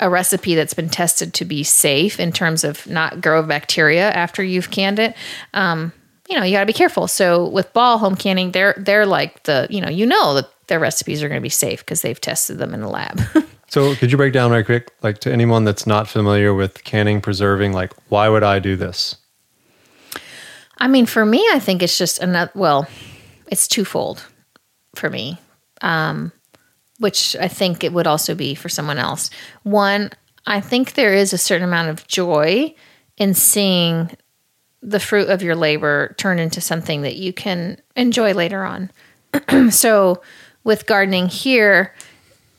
a 0.00 0.10
recipe 0.10 0.54
that's 0.54 0.74
been 0.74 0.88
tested 0.88 1.32
to 1.34 1.44
be 1.44 1.62
safe 1.62 2.18
in 2.18 2.32
terms 2.32 2.64
of 2.64 2.86
not 2.88 3.20
grow 3.20 3.42
bacteria 3.42 4.10
after 4.10 4.42
you've 4.42 4.70
canned 4.70 4.98
it. 4.98 5.14
Um, 5.54 5.92
you 6.28 6.36
know, 6.36 6.44
you 6.44 6.52
got 6.52 6.60
to 6.60 6.66
be 6.66 6.72
careful. 6.72 7.06
So 7.06 7.46
with 7.48 7.72
ball 7.72 7.98
home 7.98 8.16
canning, 8.16 8.52
they're 8.52 8.74
they're 8.78 9.06
like 9.06 9.44
the 9.44 9.66
you 9.70 9.80
know 9.80 9.88
you 9.88 10.06
know 10.06 10.34
that 10.34 10.50
their 10.68 10.78
recipes 10.78 11.22
are 11.22 11.28
going 11.28 11.40
to 11.40 11.42
be 11.42 11.48
safe 11.48 11.80
because 11.80 12.02
they've 12.02 12.20
tested 12.20 12.58
them 12.58 12.74
in 12.74 12.80
the 12.80 12.88
lab. 12.88 13.20
So 13.72 13.94
could 13.94 14.10
you 14.10 14.18
break 14.18 14.34
down 14.34 14.50
right 14.50 14.66
quick, 14.66 14.92
like 15.02 15.16
to 15.20 15.32
anyone 15.32 15.64
that's 15.64 15.86
not 15.86 16.06
familiar 16.06 16.52
with 16.52 16.84
canning, 16.84 17.22
preserving, 17.22 17.72
like 17.72 17.94
why 18.10 18.28
would 18.28 18.42
I 18.42 18.58
do 18.58 18.76
this? 18.76 19.16
I 20.76 20.88
mean, 20.88 21.06
for 21.06 21.24
me, 21.24 21.42
I 21.52 21.58
think 21.58 21.82
it's 21.82 21.96
just 21.96 22.18
another. 22.18 22.52
Well, 22.54 22.86
it's 23.46 23.66
twofold 23.66 24.26
for 24.94 25.08
me, 25.08 25.38
um, 25.80 26.32
which 26.98 27.34
I 27.36 27.48
think 27.48 27.82
it 27.82 27.94
would 27.94 28.06
also 28.06 28.34
be 28.34 28.54
for 28.54 28.68
someone 28.68 28.98
else. 28.98 29.30
One, 29.62 30.10
I 30.46 30.60
think 30.60 30.92
there 30.92 31.14
is 31.14 31.32
a 31.32 31.38
certain 31.38 31.66
amount 31.66 31.88
of 31.88 32.06
joy 32.06 32.74
in 33.16 33.32
seeing 33.32 34.10
the 34.82 35.00
fruit 35.00 35.30
of 35.30 35.42
your 35.42 35.54
labor 35.54 36.14
turn 36.18 36.38
into 36.38 36.60
something 36.60 37.00
that 37.02 37.16
you 37.16 37.32
can 37.32 37.80
enjoy 37.96 38.34
later 38.34 38.64
on. 38.64 38.90
so, 39.70 40.20
with 40.64 40.86
gardening 40.86 41.28
here, 41.28 41.94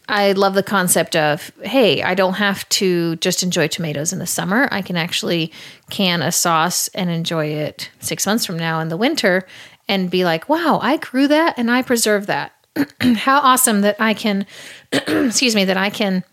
I 0.09 0.33
love 0.33 0.53
the 0.53 0.63
concept 0.63 1.15
of, 1.15 1.51
hey, 1.61 2.03
I 2.03 2.13
don't 2.13 2.33
have 2.33 2.67
to 2.69 3.15
just 3.17 3.41
enjoy 3.41 3.67
tomatoes 3.67 4.11
in 4.11 4.19
the 4.19 4.27
summer. 4.27 4.67
I 4.71 4.81
can 4.81 4.97
actually 4.97 5.51
can 5.89 6.21
a 6.21 6.31
sauce 6.31 6.89
and 6.89 7.09
enjoy 7.09 7.47
it 7.47 7.89
six 7.99 8.25
months 8.25 8.45
from 8.45 8.57
now 8.57 8.79
in 8.81 8.89
the 8.89 8.97
winter 8.97 9.47
and 9.87 10.11
be 10.11 10.25
like, 10.25 10.49
wow, 10.49 10.79
I 10.81 10.97
grew 10.97 11.27
that 11.27 11.55
and 11.57 11.71
I 11.71 11.81
preserved 11.81 12.27
that. 12.27 12.53
How 13.01 13.39
awesome 13.39 13.81
that 13.81 13.95
I 13.99 14.13
can, 14.13 14.45
excuse 14.91 15.55
me, 15.55 15.65
that 15.65 15.77
I 15.77 15.89
can, 15.89 16.23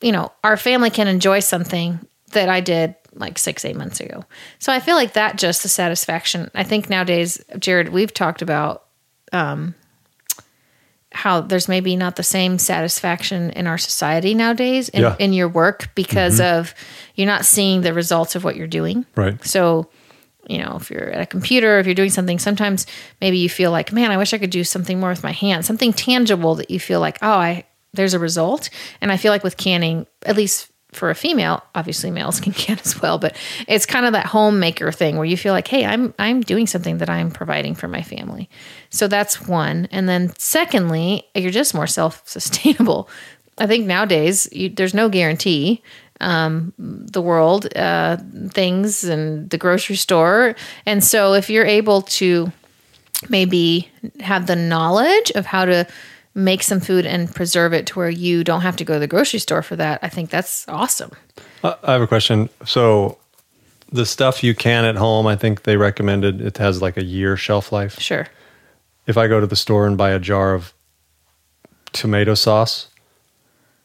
you 0.00 0.12
know, 0.12 0.30
our 0.44 0.56
family 0.56 0.90
can 0.90 1.08
enjoy 1.08 1.40
something 1.40 1.98
that 2.32 2.48
I 2.48 2.60
did 2.60 2.94
like 3.14 3.38
six, 3.38 3.64
eight 3.64 3.76
months 3.76 4.00
ago. 4.00 4.24
So 4.58 4.72
I 4.72 4.80
feel 4.80 4.96
like 4.96 5.14
that 5.14 5.36
just 5.36 5.62
the 5.62 5.68
satisfaction. 5.68 6.50
I 6.54 6.64
think 6.64 6.90
nowadays, 6.90 7.42
Jared, 7.58 7.88
we've 7.88 8.12
talked 8.12 8.42
about 8.42 8.84
um, 9.32 9.74
how 11.14 11.40
there's 11.40 11.68
maybe 11.68 11.96
not 11.96 12.16
the 12.16 12.22
same 12.22 12.58
satisfaction 12.58 13.50
in 13.50 13.66
our 13.66 13.78
society 13.78 14.34
nowadays 14.34 14.88
in, 14.88 15.02
Yeah. 15.02 15.16
in 15.18 15.32
your 15.32 15.48
work 15.48 15.94
because 15.94 16.40
mm-hmm. 16.40 16.60
of 16.60 16.74
you're 17.14 17.26
not 17.26 17.44
seeing 17.44 17.82
the 17.82 17.94
results 17.94 18.34
of 18.34 18.44
what 18.44 18.56
you're 18.56 18.66
doing. 18.66 19.06
Right. 19.14 19.42
So, 19.44 19.88
you 20.48 20.58
know, 20.58 20.76
if 20.80 20.90
you're 20.90 21.08
at 21.10 21.20
a 21.20 21.26
computer, 21.26 21.78
if 21.78 21.86
you're 21.86 21.94
doing 21.94 22.10
something, 22.10 22.38
sometimes 22.38 22.86
maybe 23.20 23.38
you 23.38 23.48
feel 23.48 23.70
like, 23.70 23.92
man, 23.92 24.10
I 24.10 24.16
wish 24.16 24.34
I 24.34 24.38
could 24.38 24.50
do 24.50 24.64
something 24.64 24.98
more 24.98 25.10
with 25.10 25.22
my 25.22 25.32
hands, 25.32 25.66
something 25.66 25.92
tangible 25.92 26.56
that 26.56 26.70
you 26.70 26.80
feel 26.80 27.00
like, 27.00 27.18
oh, 27.22 27.38
I 27.38 27.64
there's 27.94 28.14
a 28.14 28.18
result. 28.18 28.70
And 29.00 29.12
I 29.12 29.16
feel 29.16 29.30
like 29.30 29.44
with 29.44 29.56
canning, 29.56 30.06
at 30.26 30.36
least 30.36 30.70
for 30.94 31.10
a 31.10 31.14
female, 31.14 31.62
obviously 31.74 32.10
males 32.10 32.40
can 32.44 32.52
can 32.52 32.78
as 32.84 33.00
well, 33.00 33.18
but 33.18 33.36
it's 33.68 33.86
kind 33.86 34.06
of 34.06 34.12
that 34.12 34.26
homemaker 34.26 34.92
thing 34.92 35.16
where 35.16 35.24
you 35.24 35.36
feel 35.36 35.52
like, 35.52 35.68
hey, 35.68 35.84
I'm 35.84 36.14
I'm 36.18 36.40
doing 36.40 36.66
something 36.66 36.98
that 36.98 37.10
I'm 37.10 37.30
providing 37.30 37.74
for 37.74 37.88
my 37.88 38.02
family. 38.02 38.48
So 38.90 39.08
that's 39.08 39.46
one. 39.46 39.88
And 39.90 40.08
then 40.08 40.32
secondly, 40.38 41.24
you're 41.34 41.50
just 41.50 41.74
more 41.74 41.86
self-sustainable. 41.86 43.08
I 43.58 43.66
think 43.68 43.86
nowadays 43.86 44.48
you, 44.50 44.68
there's 44.68 44.94
no 44.94 45.08
guarantee 45.08 45.80
um, 46.20 46.72
the 46.78 47.22
world, 47.22 47.76
uh, 47.76 48.16
things, 48.48 49.04
and 49.04 49.48
the 49.50 49.58
grocery 49.58 49.96
store. 49.96 50.54
And 50.86 51.02
so, 51.02 51.34
if 51.34 51.50
you're 51.50 51.66
able 51.66 52.02
to 52.02 52.52
maybe 53.28 53.90
have 54.20 54.46
the 54.46 54.56
knowledge 54.56 55.30
of 55.34 55.46
how 55.46 55.64
to 55.64 55.86
make 56.34 56.62
some 56.62 56.80
food 56.80 57.06
and 57.06 57.32
preserve 57.32 57.72
it 57.72 57.86
to 57.86 57.98
where 57.98 58.10
you 58.10 58.42
don't 58.44 58.62
have 58.62 58.76
to 58.76 58.84
go 58.84 58.94
to 58.94 59.00
the 59.00 59.06
grocery 59.06 59.38
store 59.38 59.62
for 59.62 59.76
that, 59.76 60.00
I 60.02 60.08
think 60.08 60.30
that's 60.30 60.66
awesome. 60.68 61.12
Uh, 61.62 61.74
I 61.82 61.92
have 61.92 62.02
a 62.02 62.06
question. 62.06 62.48
So 62.64 63.18
the 63.92 64.04
stuff 64.04 64.42
you 64.42 64.54
can 64.54 64.84
at 64.84 64.96
home, 64.96 65.26
I 65.26 65.36
think 65.36 65.62
they 65.62 65.76
recommended 65.76 66.40
it 66.40 66.56
has 66.58 66.82
like 66.82 66.96
a 66.96 67.04
year 67.04 67.36
shelf 67.36 67.70
life. 67.70 67.98
Sure. 68.00 68.26
If 69.06 69.16
I 69.16 69.28
go 69.28 69.38
to 69.38 69.46
the 69.46 69.56
store 69.56 69.86
and 69.86 69.96
buy 69.96 70.10
a 70.10 70.18
jar 70.18 70.54
of 70.54 70.72
tomato 71.92 72.34
sauce, 72.34 72.88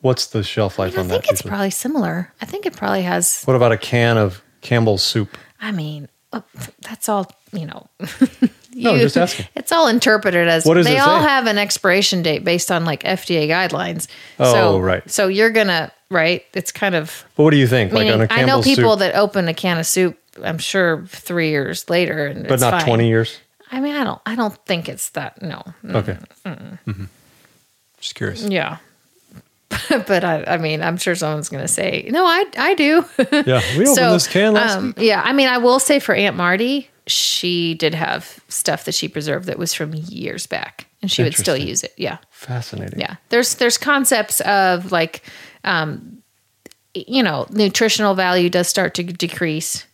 what's 0.01 0.27
the 0.27 0.43
shelf 0.43 0.79
life 0.79 0.97
I 0.97 1.01
on 1.01 1.07
that? 1.09 1.13
I 1.13 1.17
think 1.17 1.25
that? 1.25 1.31
it's 1.33 1.41
usually? 1.41 1.49
probably 1.49 1.69
similar. 1.69 2.33
I 2.41 2.45
think 2.45 2.65
it 2.65 2.75
probably 2.75 3.03
has. 3.03 3.43
what 3.43 3.55
about 3.55 3.71
a 3.71 3.77
can 3.77 4.17
of 4.17 4.41
Campbell's 4.61 5.03
soup? 5.03 5.37
I 5.61 5.71
mean, 5.71 6.07
uh, 6.33 6.41
that's 6.81 7.09
all 7.09 7.31
you 7.51 7.65
know. 7.65 7.87
No, 8.79 8.93
You- 8.93 9.01
just 9.01 9.17
asking. 9.17 9.48
It's 9.55 9.71
all 9.71 9.88
interpreted 9.88 10.48
as 10.48 10.65
What 10.65 10.75
does 10.75 10.86
they 10.86 10.98
all 10.98 11.19
say? 11.21 11.27
have 11.27 11.45
an 11.48 11.57
expiration 11.57 12.21
date 12.21 12.43
based 12.43 12.71
on 12.71 12.86
like 12.86 13.03
FDA 13.03 13.48
guidelines. 13.48 14.07
Oh, 14.39 14.51
so, 14.51 14.79
right. 14.79 15.09
So 15.09 15.27
you're 15.27 15.51
gonna 15.51 15.91
right. 16.09 16.43
It's 16.53 16.71
kind 16.71 16.95
of. 16.95 17.25
But 17.36 17.43
what 17.43 17.51
do 17.51 17.57
you 17.57 17.67
think? 17.67 17.91
Meaning, 17.91 18.07
like 18.07 18.15
on 18.15 18.21
a 18.21 18.24
I 18.25 18.27
Campbell's 18.27 18.65
know 18.65 18.75
people 18.75 18.91
soup, 18.93 19.00
that 19.00 19.15
open 19.15 19.48
a 19.48 19.53
can 19.53 19.77
of 19.77 19.86
soup. 19.86 20.17
I'm 20.43 20.57
sure 20.57 21.05
three 21.07 21.50
years 21.50 21.89
later, 21.89 22.25
and 22.27 22.48
but 22.48 22.59
not 22.59 22.71
fine. 22.71 22.86
20 22.86 23.07
years? 23.07 23.38
I 23.71 23.79
mean, 23.81 23.95
I 23.95 24.03
don't. 24.03 24.21
I 24.25 24.36
don't 24.36 24.55
think 24.65 24.88
it's 24.89 25.09
that. 25.09 25.41
No. 25.41 25.62
Okay. 25.86 26.17
Mhm. 26.45 27.07
Just 28.00 28.15
curious. 28.15 28.43
Yeah. 28.43 28.77
but 29.89 30.24
I, 30.24 30.43
I 30.45 30.57
mean, 30.57 30.81
I'm 30.81 30.98
sure 30.98 31.13
someone's 31.13 31.50
going 31.50 31.62
to 31.62 31.67
say, 31.67 32.07
no, 32.09 32.25
I, 32.25 32.45
I 32.57 32.74
do. 32.74 33.05
Yeah, 33.45 33.62
we 33.77 33.88
opened 33.88 34.15
this 34.15 34.27
can 34.27 34.53
last 34.53 34.77
um, 34.77 34.93
yeah, 34.98 35.21
I 35.24 35.31
mean, 35.33 35.48
I 35.48 35.59
will 35.59 35.79
say 35.79 36.00
for 36.00 36.15
Aunt 36.15 36.36
Marty, 36.36 36.89
she 37.09 37.73
did 37.75 37.93
have 37.95 38.39
stuff 38.47 38.85
that 38.85 38.93
she 38.95 39.07
preserved 39.07 39.45
that 39.47 39.57
was 39.59 39.73
from 39.73 39.93
years 39.93 40.45
back, 40.47 40.87
and 41.01 41.11
she 41.11 41.23
would 41.23 41.35
still 41.35 41.57
use 41.57 41.83
it. 41.83 41.93
Yeah, 41.97 42.17
Fascinating. 42.31 42.99
yeah. 42.99 43.15
There's 43.29 43.55
there's 43.55 43.77
concepts 43.77 44.39
of 44.41 44.91
like, 44.91 45.23
um, 45.63 46.21
you 46.93 47.23
know, 47.23 47.45
nutritional 47.51 48.13
value 48.15 48.49
does 48.49 48.67
start 48.67 48.93
to 48.95 49.03
decrease, 49.03 49.85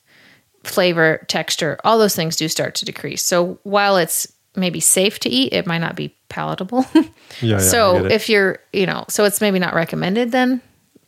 flavor, 0.63 1.23
texture, 1.27 1.79
all 1.83 1.97
those 1.99 2.15
things 2.15 2.35
do 2.35 2.47
start 2.47 2.75
to 2.75 2.85
decrease. 2.85 3.23
So 3.23 3.59
while 3.63 3.97
it's 3.97 4.31
maybe 4.55 4.79
safe 4.79 5.19
to 5.19 5.29
eat, 5.29 5.53
it 5.53 5.65
might 5.67 5.79
not 5.79 5.95
be 5.95 6.15
palatable. 6.29 6.85
Yeah, 7.41 7.55
yeah, 7.55 7.57
so 7.59 8.05
if 8.05 8.29
you're, 8.29 8.59
you 8.71 8.85
know, 8.85 9.03
so 9.09 9.25
it's 9.25 9.41
maybe 9.41 9.59
not 9.59 9.73
recommended 9.73 10.31
then, 10.31 10.61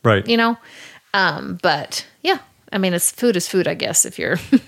Right. 0.03 0.27
you 0.27 0.35
know, 0.35 0.57
um, 1.13 1.57
but 1.63 2.05
yeah, 2.21 2.39
I 2.69 2.79
mean, 2.79 2.93
it's 2.93 3.11
food 3.11 3.37
is 3.37 3.47
food, 3.47 3.65
I 3.65 3.75
guess, 3.75 4.03
if 4.03 4.19
you're, 4.19 4.37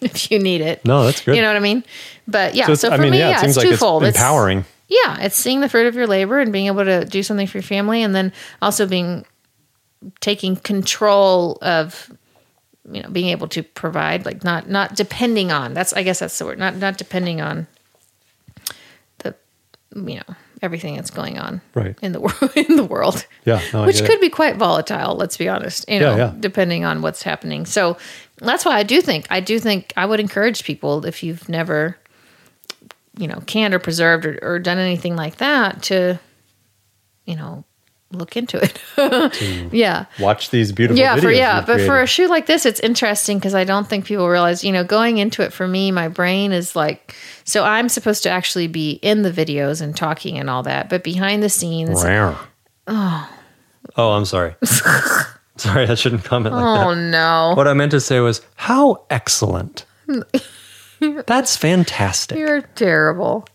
if 0.02 0.30
you 0.30 0.38
need 0.38 0.60
it. 0.60 0.84
No, 0.84 1.04
that's 1.04 1.20
good. 1.22 1.36
You 1.36 1.42
know 1.42 1.48
what 1.48 1.56
I 1.56 1.60
mean? 1.60 1.84
But 2.28 2.54
yeah, 2.54 2.66
So 2.66 2.74
so, 2.74 2.88
for 2.88 2.94
I 2.94 2.98
mean, 2.98 3.10
me, 3.12 3.18
yeah, 3.18 3.30
yeah, 3.30 3.44
it's 3.44 3.56
like 3.56 3.66
it's 3.66 3.78
twofold. 3.80 4.04
empowering. 4.04 4.64
yeah, 4.88 5.20
it's 5.20 5.36
seeing 5.36 5.60
the 5.60 5.68
fruit 5.68 5.86
of 5.86 5.94
your 5.94 6.06
labor 6.06 6.38
and 6.40 6.52
being 6.52 6.66
able 6.66 6.84
to 6.84 7.04
do 7.04 7.22
something 7.22 7.46
for 7.46 7.58
your 7.58 7.62
family, 7.62 8.02
and 8.02 8.14
then 8.14 8.32
also 8.62 8.86
being 8.86 9.24
taking 10.20 10.56
control 10.56 11.58
of, 11.60 12.10
you 12.90 13.02
know, 13.02 13.08
being 13.10 13.28
able 13.28 13.48
to 13.48 13.62
provide, 13.62 14.24
like 14.24 14.42
not 14.44 14.68
not 14.68 14.94
depending 14.96 15.52
on. 15.52 15.74
That's 15.74 15.92
I 15.92 16.02
guess 16.02 16.20
that's 16.20 16.38
the 16.38 16.44
word. 16.46 16.58
Not 16.58 16.76
not 16.76 16.96
depending 16.98 17.40
on 17.40 17.66
the, 19.18 19.34
you 19.94 20.16
know, 20.16 20.34
everything 20.62 20.94
that's 20.96 21.10
going 21.10 21.38
on 21.38 21.60
Right. 21.74 21.96
in 22.02 22.12
the 22.12 22.20
world 22.26 22.52
in 22.56 22.76
the 22.76 22.84
world. 22.84 23.26
Yeah, 23.44 23.60
no, 23.72 23.84
which 23.84 23.96
get 23.96 24.04
it. 24.04 24.08
could 24.10 24.20
be 24.20 24.30
quite 24.30 24.56
volatile. 24.56 25.14
Let's 25.16 25.36
be 25.36 25.48
honest. 25.48 25.84
You 25.88 26.00
know, 26.00 26.10
Yeah, 26.16 26.16
yeah. 26.16 26.34
depending 26.38 26.84
on 26.84 27.02
what's 27.02 27.22
happening. 27.22 27.66
So 27.66 27.96
that's 28.40 28.64
why 28.64 28.76
I 28.76 28.82
do 28.82 29.00
think 29.00 29.26
I 29.30 29.40
do 29.40 29.58
think 29.58 29.92
I 29.96 30.06
would 30.06 30.20
encourage 30.20 30.64
people 30.64 31.04
if 31.06 31.22
you've 31.22 31.48
never, 31.48 31.96
you 33.16 33.26
know, 33.28 33.40
canned 33.46 33.74
or 33.74 33.78
preserved 33.78 34.24
or, 34.26 34.38
or 34.42 34.58
done 34.58 34.78
anything 34.78 35.16
like 35.16 35.36
that 35.36 35.82
to, 35.84 36.18
you 37.26 37.36
know, 37.36 37.64
look 38.12 38.36
into 38.36 38.58
it. 38.60 39.70
yeah. 39.72 40.06
Watch 40.18 40.50
these 40.50 40.72
beautiful 40.72 40.98
Yeah, 40.98 41.16
videos. 41.16 41.22
for 41.22 41.30
yeah, 41.30 41.60
but 41.64 41.80
for 41.82 42.00
a 42.02 42.06
shoe 42.08 42.26
like 42.26 42.46
this, 42.46 42.66
it's 42.66 42.80
interesting 42.80 43.38
because 43.38 43.54
I 43.54 43.62
don't 43.64 43.86
think 43.88 44.04
people 44.04 44.28
realize, 44.28 44.64
you 44.64 44.72
know, 44.72 44.82
going 44.82 45.18
into 45.18 45.42
it 45.42 45.52
for 45.52 45.68
me, 45.68 45.92
my 45.92 46.08
brain 46.08 46.50
is 46.52 46.74
like, 46.74 47.14
so 47.44 47.62
I'm 47.64 47.88
supposed 47.88 48.24
to 48.24 48.30
actually 48.30 48.66
be 48.66 48.92
in 49.02 49.22
the 49.22 49.30
videos 49.30 49.80
and 49.80 49.96
talking 49.96 50.38
and 50.38 50.50
all 50.50 50.64
that, 50.64 50.88
but 50.88 51.04
behind 51.04 51.42
the 51.42 51.48
scenes. 51.48 52.02
Oh. 52.04 53.30
Oh, 53.96 54.10
I'm 54.12 54.24
sorry. 54.24 54.54
sorry, 55.60 55.86
I 55.88 55.94
shouldn't 55.94 56.24
comment 56.24 56.54
like 56.54 56.64
that. 56.64 56.86
oh 56.86 56.94
no, 56.94 57.54
What 57.56 57.68
I 57.68 57.72
meant 57.74 57.90
to 57.92 58.00
say 58.00 58.20
was, 58.20 58.40
how 58.56 59.04
excellent. 59.10 59.84
That's 61.26 61.56
fantastic. 61.56 62.38
you're 62.38 62.62
terrible. 62.62 63.46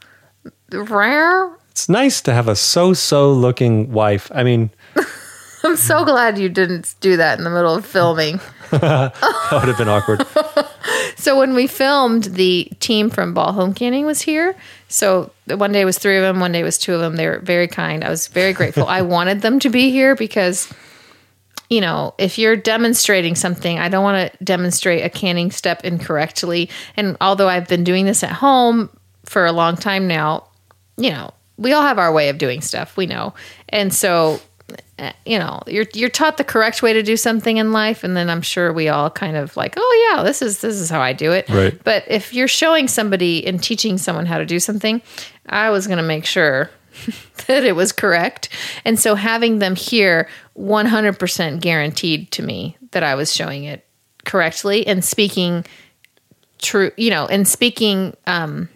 Rare. 0.71 1.51
It's 1.71 1.89
nice 1.89 2.21
to 2.21 2.33
have 2.33 2.47
a 2.47 2.55
so-so 2.55 3.31
looking 3.33 3.91
wife. 3.91 4.31
I 4.33 4.43
mean, 4.43 4.69
I'm 5.63 5.75
so 5.75 6.05
glad 6.05 6.37
you 6.37 6.47
didn't 6.49 6.95
do 7.01 7.17
that 7.17 7.37
in 7.37 7.43
the 7.43 7.49
middle 7.49 7.75
of 7.75 7.85
filming. 7.85 8.39
that 8.71 9.13
would 9.51 9.67
have 9.67 9.77
been 9.77 9.89
awkward. 9.89 10.25
So 11.17 11.37
when 11.37 11.53
we 11.53 11.67
filmed, 11.67 12.25
the 12.25 12.69
team 12.79 13.09
from 13.09 13.33
Ball 13.33 13.51
Home 13.51 13.73
Canning 13.73 14.05
was 14.05 14.21
here. 14.21 14.55
So 14.87 15.31
one 15.47 15.71
day 15.71 15.83
was 15.85 15.97
three 15.97 16.17
of 16.17 16.23
them, 16.23 16.39
one 16.39 16.51
day 16.51 16.63
was 16.63 16.77
two 16.77 16.93
of 16.93 17.01
them. 17.01 17.15
They 17.15 17.27
were 17.27 17.39
very 17.39 17.67
kind. 17.67 18.03
I 18.03 18.09
was 18.09 18.27
very 18.27 18.53
grateful. 18.53 18.85
I 18.87 19.01
wanted 19.01 19.41
them 19.41 19.59
to 19.59 19.69
be 19.69 19.91
here 19.91 20.15
because, 20.15 20.71
you 21.69 21.81
know, 21.81 22.13
if 22.17 22.37
you're 22.37 22.55
demonstrating 22.55 23.35
something, 23.35 23.79
I 23.79 23.89
don't 23.89 24.03
want 24.03 24.31
to 24.31 24.43
demonstrate 24.43 25.03
a 25.03 25.09
canning 25.09 25.51
step 25.51 25.83
incorrectly. 25.83 26.69
And 26.95 27.17
although 27.21 27.49
I've 27.49 27.67
been 27.67 27.83
doing 27.83 28.05
this 28.05 28.23
at 28.23 28.31
home 28.31 28.89
for 29.25 29.45
a 29.45 29.51
long 29.51 29.75
time 29.75 30.07
now, 30.07 30.47
you 30.97 31.09
know, 31.09 31.33
we 31.57 31.73
all 31.73 31.81
have 31.83 31.97
our 31.99 32.11
way 32.13 32.29
of 32.29 32.37
doing 32.37 32.61
stuff. 32.61 32.95
We 32.97 33.05
know, 33.05 33.33
and 33.69 33.93
so 33.93 34.39
uh, 34.99 35.11
you 35.25 35.37
know 35.39 35.61
you're 35.67 35.85
you're 35.93 36.09
taught 36.09 36.37
the 36.37 36.43
correct 36.43 36.81
way 36.81 36.93
to 36.93 37.03
do 37.03 37.17
something 37.17 37.57
in 37.57 37.71
life 37.73 38.03
and 38.03 38.15
then 38.15 38.29
i'm 38.29 38.41
sure 38.41 38.71
we 38.73 38.87
all 38.87 39.09
kind 39.09 39.35
of 39.37 39.55
like 39.57 39.73
oh 39.77 40.09
yeah 40.15 40.23
this 40.23 40.41
is 40.41 40.61
this 40.61 40.75
is 40.75 40.89
how 40.89 41.01
i 41.01 41.11
do 41.13 41.33
it 41.33 41.47
Right. 41.49 41.77
but 41.83 42.03
if 42.07 42.33
you're 42.33 42.47
showing 42.47 42.87
somebody 42.87 43.45
and 43.45 43.61
teaching 43.61 43.97
someone 43.97 44.25
how 44.25 44.37
to 44.37 44.45
do 44.45 44.57
something 44.59 45.01
i 45.49 45.69
was 45.69 45.85
going 45.85 45.97
to 45.97 46.03
make 46.03 46.25
sure 46.25 46.71
that 47.47 47.63
it 47.63 47.75
was 47.75 47.91
correct 47.91 48.49
and 48.83 48.99
so 48.99 49.15
having 49.15 49.59
them 49.59 49.75
here 49.75 50.27
100% 50.57 51.59
guaranteed 51.59 52.31
to 52.31 52.41
me 52.41 52.77
that 52.91 53.03
i 53.03 53.15
was 53.15 53.33
showing 53.33 53.63
it 53.65 53.85
correctly 54.25 54.85
and 54.87 55.03
speaking 55.03 55.65
true 56.61 56.91
you 56.97 57.09
know 57.09 57.25
and 57.27 57.47
speaking 57.47 58.15
um 58.27 58.69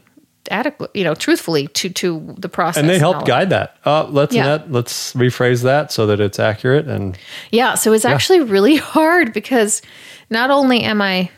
adequate 0.52 0.90
you 0.96 1.04
know 1.04 1.14
truthfully 1.16 1.68
to 1.68 1.90
to 1.90 2.36
the 2.38 2.50
process 2.50 2.82
And 2.82 2.90
they 2.90 2.98
helped 2.98 3.28
guide 3.28 3.50
that. 3.52 3.78
Uh, 3.86 4.06
let's 4.06 4.34
Yeah. 4.36 4.46
net, 4.46 4.72
let's 4.72 5.14
rephrase 5.14 5.64
that 5.64 5.92
so 5.92 6.08
that 6.08 6.20
it's 6.20 6.40
accurate 6.40 6.88
and 6.88 7.18
Yeah, 7.52 7.76
so 7.76 7.94
it's 7.94 8.06
actually 8.06 8.42
really 8.42 8.76
hard 8.96 9.32
because 9.34 9.82
not 10.30 10.50
only 10.50 10.82
am 10.82 11.02
I 11.02 11.30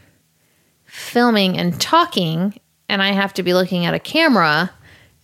filming 0.85 1.57
and 1.57 1.79
talking 1.79 2.57
and 2.87 3.01
I 3.01 3.11
have 3.11 3.33
to 3.35 3.43
be 3.43 3.53
looking 3.53 3.85
at 3.85 3.93
a 3.93 3.99
camera 3.99 4.71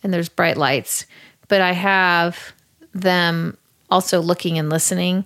and 0.03 0.13
there's 0.13 0.29
bright 0.29 0.57
lights, 0.57 1.05
but 1.47 1.61
I 1.61 1.71
have 1.73 2.53
them 2.93 3.57
also 3.89 4.19
looking 4.21 4.57
and 4.57 4.69
listening. 4.69 5.25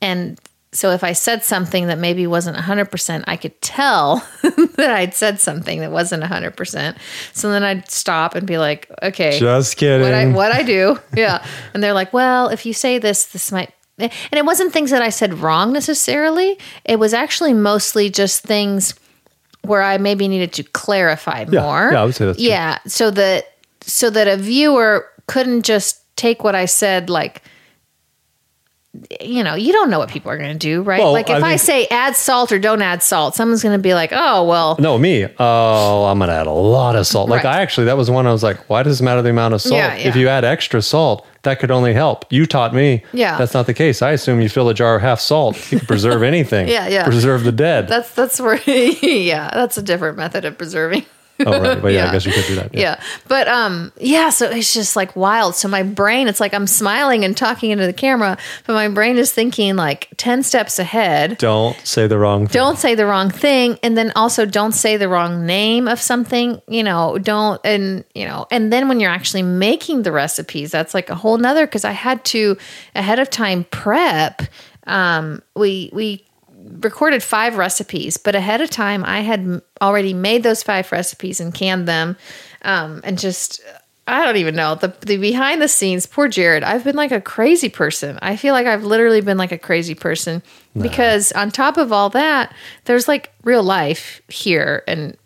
And 0.00 0.38
so 0.72 0.90
if 0.90 1.02
I 1.02 1.12
said 1.12 1.42
something 1.44 1.86
that 1.86 1.98
maybe 1.98 2.26
wasn't 2.26 2.56
100%, 2.56 3.24
I 3.26 3.36
could 3.36 3.60
tell 3.62 4.16
that 4.42 4.90
I'd 4.90 5.14
said 5.14 5.40
something 5.40 5.80
that 5.80 5.90
wasn't 5.90 6.22
100%. 6.22 6.96
So 7.32 7.50
then 7.50 7.64
I'd 7.64 7.90
stop 7.90 8.34
and 8.34 8.46
be 8.46 8.58
like, 8.58 8.90
okay, 9.02 9.38
just 9.38 9.76
kidding. 9.76 10.02
what 10.02 10.14
I 10.14 10.26
what 10.26 10.52
I 10.52 10.62
do. 10.62 10.98
Yeah. 11.16 11.44
And 11.74 11.82
they're 11.82 11.94
like, 11.94 12.12
well, 12.12 12.48
if 12.48 12.64
you 12.66 12.72
say 12.72 12.98
this, 12.98 13.26
this 13.26 13.50
might 13.50 13.72
and 14.00 14.12
it 14.32 14.44
wasn't 14.44 14.72
things 14.72 14.90
that 14.92 15.02
I 15.02 15.08
said 15.08 15.34
wrong 15.40 15.72
necessarily. 15.72 16.56
It 16.84 17.00
was 17.00 17.12
actually 17.12 17.52
mostly 17.52 18.10
just 18.10 18.44
things 18.44 18.94
where 19.62 19.82
I 19.82 19.98
maybe 19.98 20.28
needed 20.28 20.52
to 20.52 20.62
clarify 20.62 21.46
Yeah. 21.50 21.62
more. 21.62 21.90
Yeah, 21.92 22.02
I 22.02 22.04
would 22.04 22.14
say 22.14 22.26
that's 22.26 22.38
true. 22.38 22.46
Yeah. 22.46 22.78
So 22.86 23.10
that 23.10 23.54
so 23.80 24.10
that 24.10 24.28
a 24.28 24.36
viewer 24.36 25.06
couldn't 25.28 25.62
just 25.62 26.02
take 26.16 26.42
what 26.42 26.56
I 26.56 26.64
said 26.64 27.08
like 27.08 27.42
you 29.20 29.44
know, 29.44 29.54
you 29.54 29.72
don't 29.72 29.90
know 29.90 29.98
what 29.98 30.08
people 30.08 30.30
are 30.30 30.38
going 30.38 30.52
to 30.52 30.58
do, 30.58 30.82
right? 30.82 30.98
Well, 30.98 31.12
like 31.12 31.30
if 31.30 31.42
I 31.42 31.52
I, 31.52 31.56
say 31.56 31.86
add 31.88 32.16
salt 32.16 32.52
or 32.52 32.58
don't 32.58 32.82
add 32.82 33.02
salt, 33.02 33.34
someone's 33.34 33.62
going 33.62 33.76
to 33.76 33.82
be 33.82 33.94
like, 33.94 34.10
"Oh, 34.12 34.44
well, 34.44 34.76
no, 34.78 34.98
me. 34.98 35.26
Oh, 35.38 36.04
I'm 36.06 36.18
gonna 36.18 36.32
add 36.32 36.46
a 36.46 36.52
lot 36.52 36.96
of 36.96 37.06
salt. 37.06 37.28
Like 37.28 37.44
Right. 37.44 37.58
I 37.58 37.62
actually, 37.62 37.84
that 37.84 37.96
was 37.96 38.10
one 38.10 38.26
I 38.26 38.32
was 38.32 38.42
like, 38.42 38.68
why 38.68 38.82
does 38.82 39.00
it 39.00 39.04
matter 39.04 39.22
the 39.22 39.30
amount 39.30 39.54
of 39.54 39.60
salt? 39.60 39.74
Yeah, 39.74 39.94
If 39.94 40.16
you 40.16 40.28
add 40.28 40.44
extra 40.44 40.82
salt, 40.82 41.26
that 41.42 41.60
could 41.60 41.70
only 41.70 41.92
help. 41.92 42.24
You 42.30 42.46
taught 42.46 42.74
me. 42.74 43.04
Yeah. 43.12 43.36
that's 43.36 43.54
not 43.54 43.66
the 43.66 43.74
case. 43.74 44.02
I 44.02 44.12
assume 44.12 44.40
you 44.40 44.48
fill 44.48 44.68
a 44.68 44.74
jar 44.74 44.96
of 44.96 45.02
half 45.02 45.20
salt. 45.20 45.56
You 45.70 45.78
can 45.78 45.86
preserve 45.86 46.22
anything. 46.32 46.68
Yeah, 46.68 46.88
yeah. 46.88 47.04
Preserve 47.04 47.44
the 47.44 47.52
dead. 47.52 47.88
that's 47.88 48.12
that's 48.14 48.40
where 48.40 48.60
yeah, 48.66 49.50
that's 49.52 49.76
a 49.76 49.82
different 49.82 50.16
method 50.16 50.44
of 50.44 50.56
preserving." 50.58 51.04
Oh 51.46 51.60
right, 51.60 51.80
but 51.80 51.92
yeah, 51.92 52.04
Yeah. 52.04 52.08
I 52.08 52.12
guess 52.12 52.26
you 52.26 52.32
could 52.32 52.46
do 52.46 52.54
that. 52.56 52.74
yeah. 52.74 53.00
But 53.28 53.48
um 53.48 53.92
yeah, 53.98 54.30
so 54.30 54.50
it's 54.50 54.72
just 54.74 54.96
like 54.96 55.14
wild. 55.16 55.54
So 55.54 55.68
my 55.68 55.82
brain, 55.82 56.28
it's 56.28 56.40
like 56.40 56.54
I'm 56.54 56.66
smiling 56.66 57.24
and 57.24 57.36
talking 57.36 57.70
into 57.70 57.86
the 57.86 57.92
camera, 57.92 58.36
but 58.66 58.72
my 58.74 58.88
brain 58.88 59.16
is 59.18 59.32
thinking 59.32 59.76
like 59.76 60.08
10 60.16 60.42
steps 60.42 60.78
ahead. 60.78 61.38
Don't 61.38 61.76
say 61.86 62.06
the 62.06 62.18
wrong 62.18 62.46
thing. 62.46 62.52
Don't 62.60 62.78
say 62.78 62.94
the 62.94 63.06
wrong 63.06 63.30
thing 63.30 63.78
and 63.82 63.96
then 63.96 64.12
also 64.16 64.44
don't 64.46 64.72
say 64.72 64.96
the 64.96 65.08
wrong 65.08 65.46
name 65.46 65.88
of 65.88 66.00
something, 66.00 66.60
you 66.68 66.82
know, 66.82 67.18
don't 67.18 67.60
and 67.64 68.04
you 68.14 68.24
know, 68.26 68.46
and 68.50 68.72
then 68.72 68.88
when 68.88 69.00
you're 69.00 69.10
actually 69.10 69.42
making 69.42 70.02
the 70.02 70.12
recipes, 70.12 70.70
that's 70.70 70.94
like 70.94 71.10
a 71.10 71.14
whole 71.14 71.38
nother 71.38 71.66
because 71.66 71.84
I 71.84 71.92
had 71.92 72.24
to 72.26 72.56
ahead 72.94 73.18
of 73.18 73.30
time 73.30 73.64
prep. 73.64 74.42
Um 74.86 75.42
we 75.54 75.90
we 75.92 76.24
recorded 76.80 77.22
five 77.22 77.56
recipes, 77.56 78.16
but 78.16 78.34
ahead 78.34 78.60
of 78.60 78.70
time, 78.70 79.04
I 79.04 79.20
had 79.20 79.62
already 79.80 80.14
made 80.14 80.42
those 80.42 80.62
five 80.62 80.90
recipes 80.92 81.40
and 81.40 81.54
canned 81.54 81.88
them, 81.88 82.16
um, 82.62 83.00
and 83.04 83.18
just 83.18 83.60
I 84.06 84.24
don't 84.24 84.36
even 84.36 84.56
know 84.56 84.74
the 84.74 84.94
the 85.00 85.18
behind 85.18 85.60
the 85.60 85.68
scenes. 85.68 86.06
Poor 86.06 86.28
Jared, 86.28 86.64
I've 86.64 86.84
been 86.84 86.96
like 86.96 87.12
a 87.12 87.20
crazy 87.20 87.68
person. 87.68 88.18
I 88.22 88.36
feel 88.36 88.54
like 88.54 88.66
I've 88.66 88.84
literally 88.84 89.20
been 89.20 89.38
like 89.38 89.52
a 89.52 89.58
crazy 89.58 89.94
person 89.94 90.42
because 90.80 91.32
on 91.32 91.50
top 91.50 91.76
of 91.76 91.92
all 91.92 92.08
that, 92.10 92.54
there's 92.84 93.08
like 93.08 93.32
real 93.44 93.62
life 93.62 94.22
here 94.28 94.82
and 94.86 95.16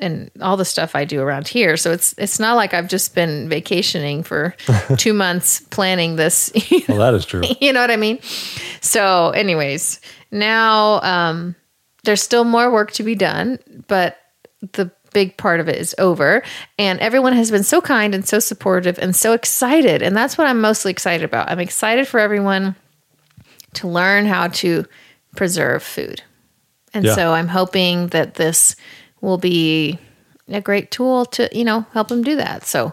and 0.00 0.30
all 0.40 0.56
the 0.56 0.64
stuff 0.64 0.96
I 0.96 1.04
do 1.04 1.20
around 1.20 1.46
here. 1.46 1.76
So 1.76 1.92
it's 1.92 2.14
it's 2.18 2.40
not 2.40 2.54
like 2.56 2.74
I've 2.74 2.88
just 2.88 3.14
been 3.14 3.48
vacationing 3.48 4.22
for 4.22 4.56
two 4.96 5.14
months 5.14 5.60
planning 5.70 6.16
this. 6.16 6.52
Well, 6.88 6.98
that 6.98 7.14
is 7.14 7.24
true. 7.24 7.42
you 7.60 7.72
know 7.72 7.80
what 7.80 7.90
I 7.90 7.96
mean? 7.96 8.18
So, 8.80 9.30
anyways, 9.30 10.00
now 10.34 11.00
um, 11.02 11.54
there's 12.04 12.22
still 12.22 12.44
more 12.44 12.70
work 12.70 12.90
to 12.92 13.02
be 13.02 13.14
done, 13.14 13.58
but 13.88 14.18
the 14.72 14.90
big 15.12 15.36
part 15.36 15.60
of 15.60 15.68
it 15.68 15.76
is 15.76 15.94
over. 15.98 16.42
And 16.78 16.98
everyone 16.98 17.34
has 17.34 17.50
been 17.50 17.62
so 17.62 17.80
kind 17.80 18.14
and 18.14 18.26
so 18.26 18.40
supportive 18.40 18.98
and 18.98 19.14
so 19.14 19.32
excited. 19.32 20.02
And 20.02 20.16
that's 20.16 20.36
what 20.36 20.46
I'm 20.48 20.60
mostly 20.60 20.90
excited 20.90 21.24
about. 21.24 21.48
I'm 21.50 21.60
excited 21.60 22.08
for 22.08 22.18
everyone 22.18 22.74
to 23.74 23.86
learn 23.88 24.26
how 24.26 24.48
to 24.48 24.84
preserve 25.36 25.82
food. 25.84 26.22
And 26.92 27.04
Yeah. 27.04 27.14
so 27.14 27.32
I'm 27.32 27.48
hoping 27.48 28.08
that 28.08 28.34
this 28.34 28.74
will 29.20 29.38
be 29.38 29.98
a 30.48 30.60
great 30.60 30.90
tool 30.90 31.24
to, 31.26 31.48
you 31.56 31.64
know, 31.64 31.86
help 31.92 32.08
them 32.08 32.22
do 32.22 32.36
that. 32.36 32.66
So 32.66 32.92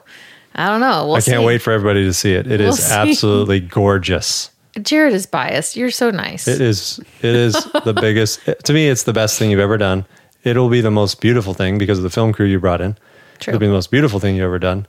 I 0.53 0.67
don't 0.67 0.79
know. 0.81 1.07
We'll 1.07 1.15
I 1.15 1.21
can't 1.21 1.39
see. 1.41 1.45
wait 1.45 1.61
for 1.63 1.71
everybody 1.73 2.03
to 2.05 2.13
see 2.13 2.33
it. 2.33 2.45
It 2.45 2.61
is 2.61 2.65
We'll 2.67 2.73
see. 2.77 2.93
absolutely 2.93 3.59
gorgeous. 3.61 4.50
Jared 4.81 5.13
is 5.13 5.25
biased. 5.25 5.75
You're 5.75 5.91
so 5.91 6.11
nice. 6.11 6.47
It 6.47 6.61
is. 6.61 6.99
It 7.21 7.35
is 7.35 7.53
the 7.83 7.93
biggest. 8.01 8.39
To 8.65 8.73
me, 8.73 8.87
it's 8.87 9.03
the 9.03 9.13
best 9.13 9.37
thing 9.39 9.51
you've 9.51 9.59
ever 9.59 9.77
done. 9.77 10.05
It'll 10.43 10.69
be 10.69 10.81
the 10.81 10.91
most 10.91 11.19
beautiful 11.21 11.53
thing 11.53 11.77
because 11.77 11.97
of 11.99 12.03
the 12.03 12.09
film 12.09 12.33
crew 12.33 12.45
you 12.45 12.59
brought 12.59 12.81
in. 12.81 12.97
True. 13.39 13.51
It'll 13.51 13.59
be 13.59 13.67
the 13.67 13.73
most 13.73 13.91
beautiful 13.91 14.19
thing 14.19 14.35
you've 14.35 14.45
ever 14.45 14.59
done. 14.59 14.87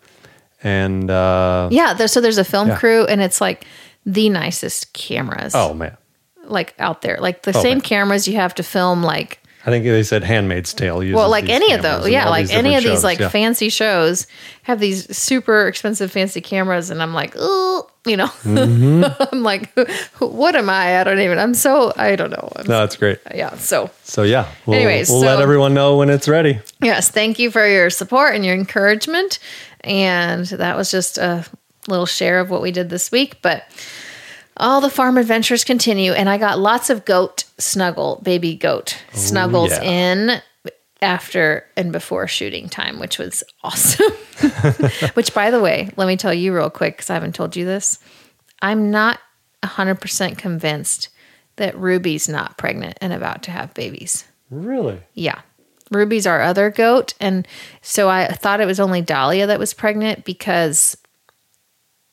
And 0.63 1.11
uh, 1.11 1.69
Yeah, 1.73 1.95
there, 1.95 2.07
so 2.09 2.21
there's 2.21 2.39
a 2.39 2.45
film 2.45 2.69
Yeah. 2.69 2.77
crew, 2.79 3.05
and 3.07 3.21
it's 3.21 3.41
like 3.41 3.67
the 4.07 4.29
nicest 4.29 4.93
cameras. 4.93 5.53
oh 5.55 5.75
man, 5.75 5.97
like 6.45 6.75
out 6.79 7.03
there, 7.03 7.19
like 7.21 7.43
the 7.43 7.57
Oh, 7.57 7.63
same 7.63 7.79
man. 7.79 7.81
cameras 7.83 8.29
you 8.29 8.37
have 8.37 8.55
to 8.57 8.63
film, 8.63 9.03
like 9.03 9.41
I 9.67 9.71
think 9.71 9.85
they 9.85 10.03
said 10.03 10.23
*Handmaid's 10.25 10.73
Tale*. 10.75 10.99
well, 11.15 11.29
like 11.29 11.49
any 11.49 11.73
of 11.73 11.83
those, 11.83 12.09
yeah, 12.09 12.29
like 12.29 12.51
any 12.51 12.75
of 12.77 12.83
these 12.83 12.93
shows. 12.95 13.05
like 13.05 13.19
Yeah. 13.21 13.29
fancy 13.29 13.69
shows 13.69 14.27
have 14.65 14.81
these 14.81 15.17
super 15.17 15.67
expensive 15.69 16.11
fancy 16.11 16.41
cameras, 16.41 16.91
and 16.91 17.01
I'm 17.03 17.15
like, 17.15 17.35
oh, 17.37 17.89
you 18.05 18.17
know, 18.17 18.27
Mm-hmm. 18.27 19.05
I'm 19.33 19.43
like, 19.43 19.73
what 20.19 20.57
am 20.57 20.69
I? 20.69 21.01
I 21.01 21.05
don't 21.05 21.21
even. 21.21 21.39
I'm 21.39 21.55
so 21.55 21.93
I 21.97 22.17
don't 22.17 22.31
know. 22.31 22.51
I'm, 22.57 22.67
No, 22.67 22.81
that's 22.81 22.97
great. 22.97 23.19
Yeah, 23.35 23.55
so 23.57 23.91
So 24.03 24.23
yeah, 24.23 24.49
we'll, 24.67 24.77
Anyways, 24.77 25.09
we'll 25.09 25.21
let 25.21 25.41
everyone 25.41 25.75
know 25.75 25.97
when 25.97 26.11
it's 26.11 26.29
ready. 26.29 26.61
Yes, 26.81 27.11
thank 27.11 27.39
you 27.39 27.51
for 27.51 27.67
your 27.67 27.91
support 27.91 28.35
and 28.35 28.45
your 28.45 28.55
encouragement. 28.55 29.39
And 29.83 30.47
that 30.47 30.77
was 30.77 30.91
just 30.91 31.19
a 31.19 31.45
little 31.89 32.07
share 32.07 32.41
of 32.41 32.51
what 32.51 32.63
we 32.63 32.71
did 32.71 32.91
this 32.91 33.11
week. 33.11 33.41
But 33.43 33.65
all 34.57 34.81
the 34.81 34.91
farm 34.91 35.17
adventures 35.17 35.65
continue, 35.65 36.13
and 36.13 36.29
I 36.29 36.39
got 36.39 36.59
lots 36.59 36.91
of 36.91 37.05
goat 37.05 37.45
snuggle, 37.59 38.21
baby 38.23 38.55
goat 38.55 38.99
snuggles 39.13 39.71
yeah. 39.71 39.83
in 39.83 40.43
after 41.03 41.67
and 41.77 41.93
before 41.93 42.27
shooting 42.29 42.69
time, 42.69 42.99
which 42.99 43.19
was 43.19 43.45
awesome. 43.63 44.13
which, 45.15 45.35
by 45.35 45.51
the 45.51 45.61
way, 45.61 45.91
let 45.97 46.07
me 46.07 46.17
tell 46.17 46.33
you 46.33 46.55
real 46.55 46.71
quick 46.71 46.97
because 46.97 47.11
I 47.11 47.15
haven't 47.15 47.35
told 47.35 47.57
you 47.57 47.65
this. 47.65 47.99
I'm 48.61 48.91
not 48.91 49.19
100% 49.63 50.39
convinced 50.39 51.09
that 51.57 51.77
Ruby's 51.77 52.29
not 52.29 52.57
pregnant 52.57 52.97
and 53.01 53.13
about 53.13 53.43
to 53.45 53.51
have 53.51 53.75
babies. 53.75 54.25
Really? 54.51 55.01
Yeah. 55.15 55.41
Ruby's 55.91 56.27
our 56.27 56.41
other 56.41 56.71
goat. 56.71 57.15
And 57.21 57.47
so 57.83 58.09
I 58.09 58.29
thought 58.29 58.61
it 58.61 58.67
was 58.67 58.81
only 58.81 59.03
Dahlia 59.03 59.47
that 59.47 59.59
was 59.59 59.75
pregnant 59.75 60.25
because, 60.25 60.97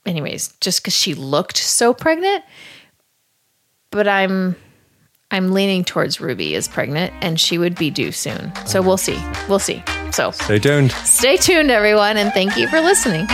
anyways, 0.05 0.53
just 0.59 0.81
because 0.81 0.95
she 0.95 1.13
looked 1.13 1.57
so 1.57 1.93
pregnant. 1.93 2.43
But 3.91 4.07
I'm. 4.07 4.55
I'm 5.31 5.51
leaning 5.51 5.83
towards 5.83 6.19
Ruby 6.19 6.55
is 6.55 6.67
pregnant 6.67 7.13
and 7.21 7.39
she 7.39 7.59
would 7.59 7.75
be 7.75 7.91
due 7.91 8.11
soon. 8.11 8.51
So 8.65 8.81
we'll 8.81 8.97
see. 8.97 9.17
We'll 9.47 9.59
see. 9.59 9.83
So 10.11 10.31
Stay 10.31 10.57
tuned. 10.57 10.91
stay 10.91 11.37
tuned, 11.37 11.69
everyone, 11.69 12.17
and 12.17 12.33
thank 12.33 12.57
you 12.57 12.67
for 12.67 12.81
listening. 12.81 13.27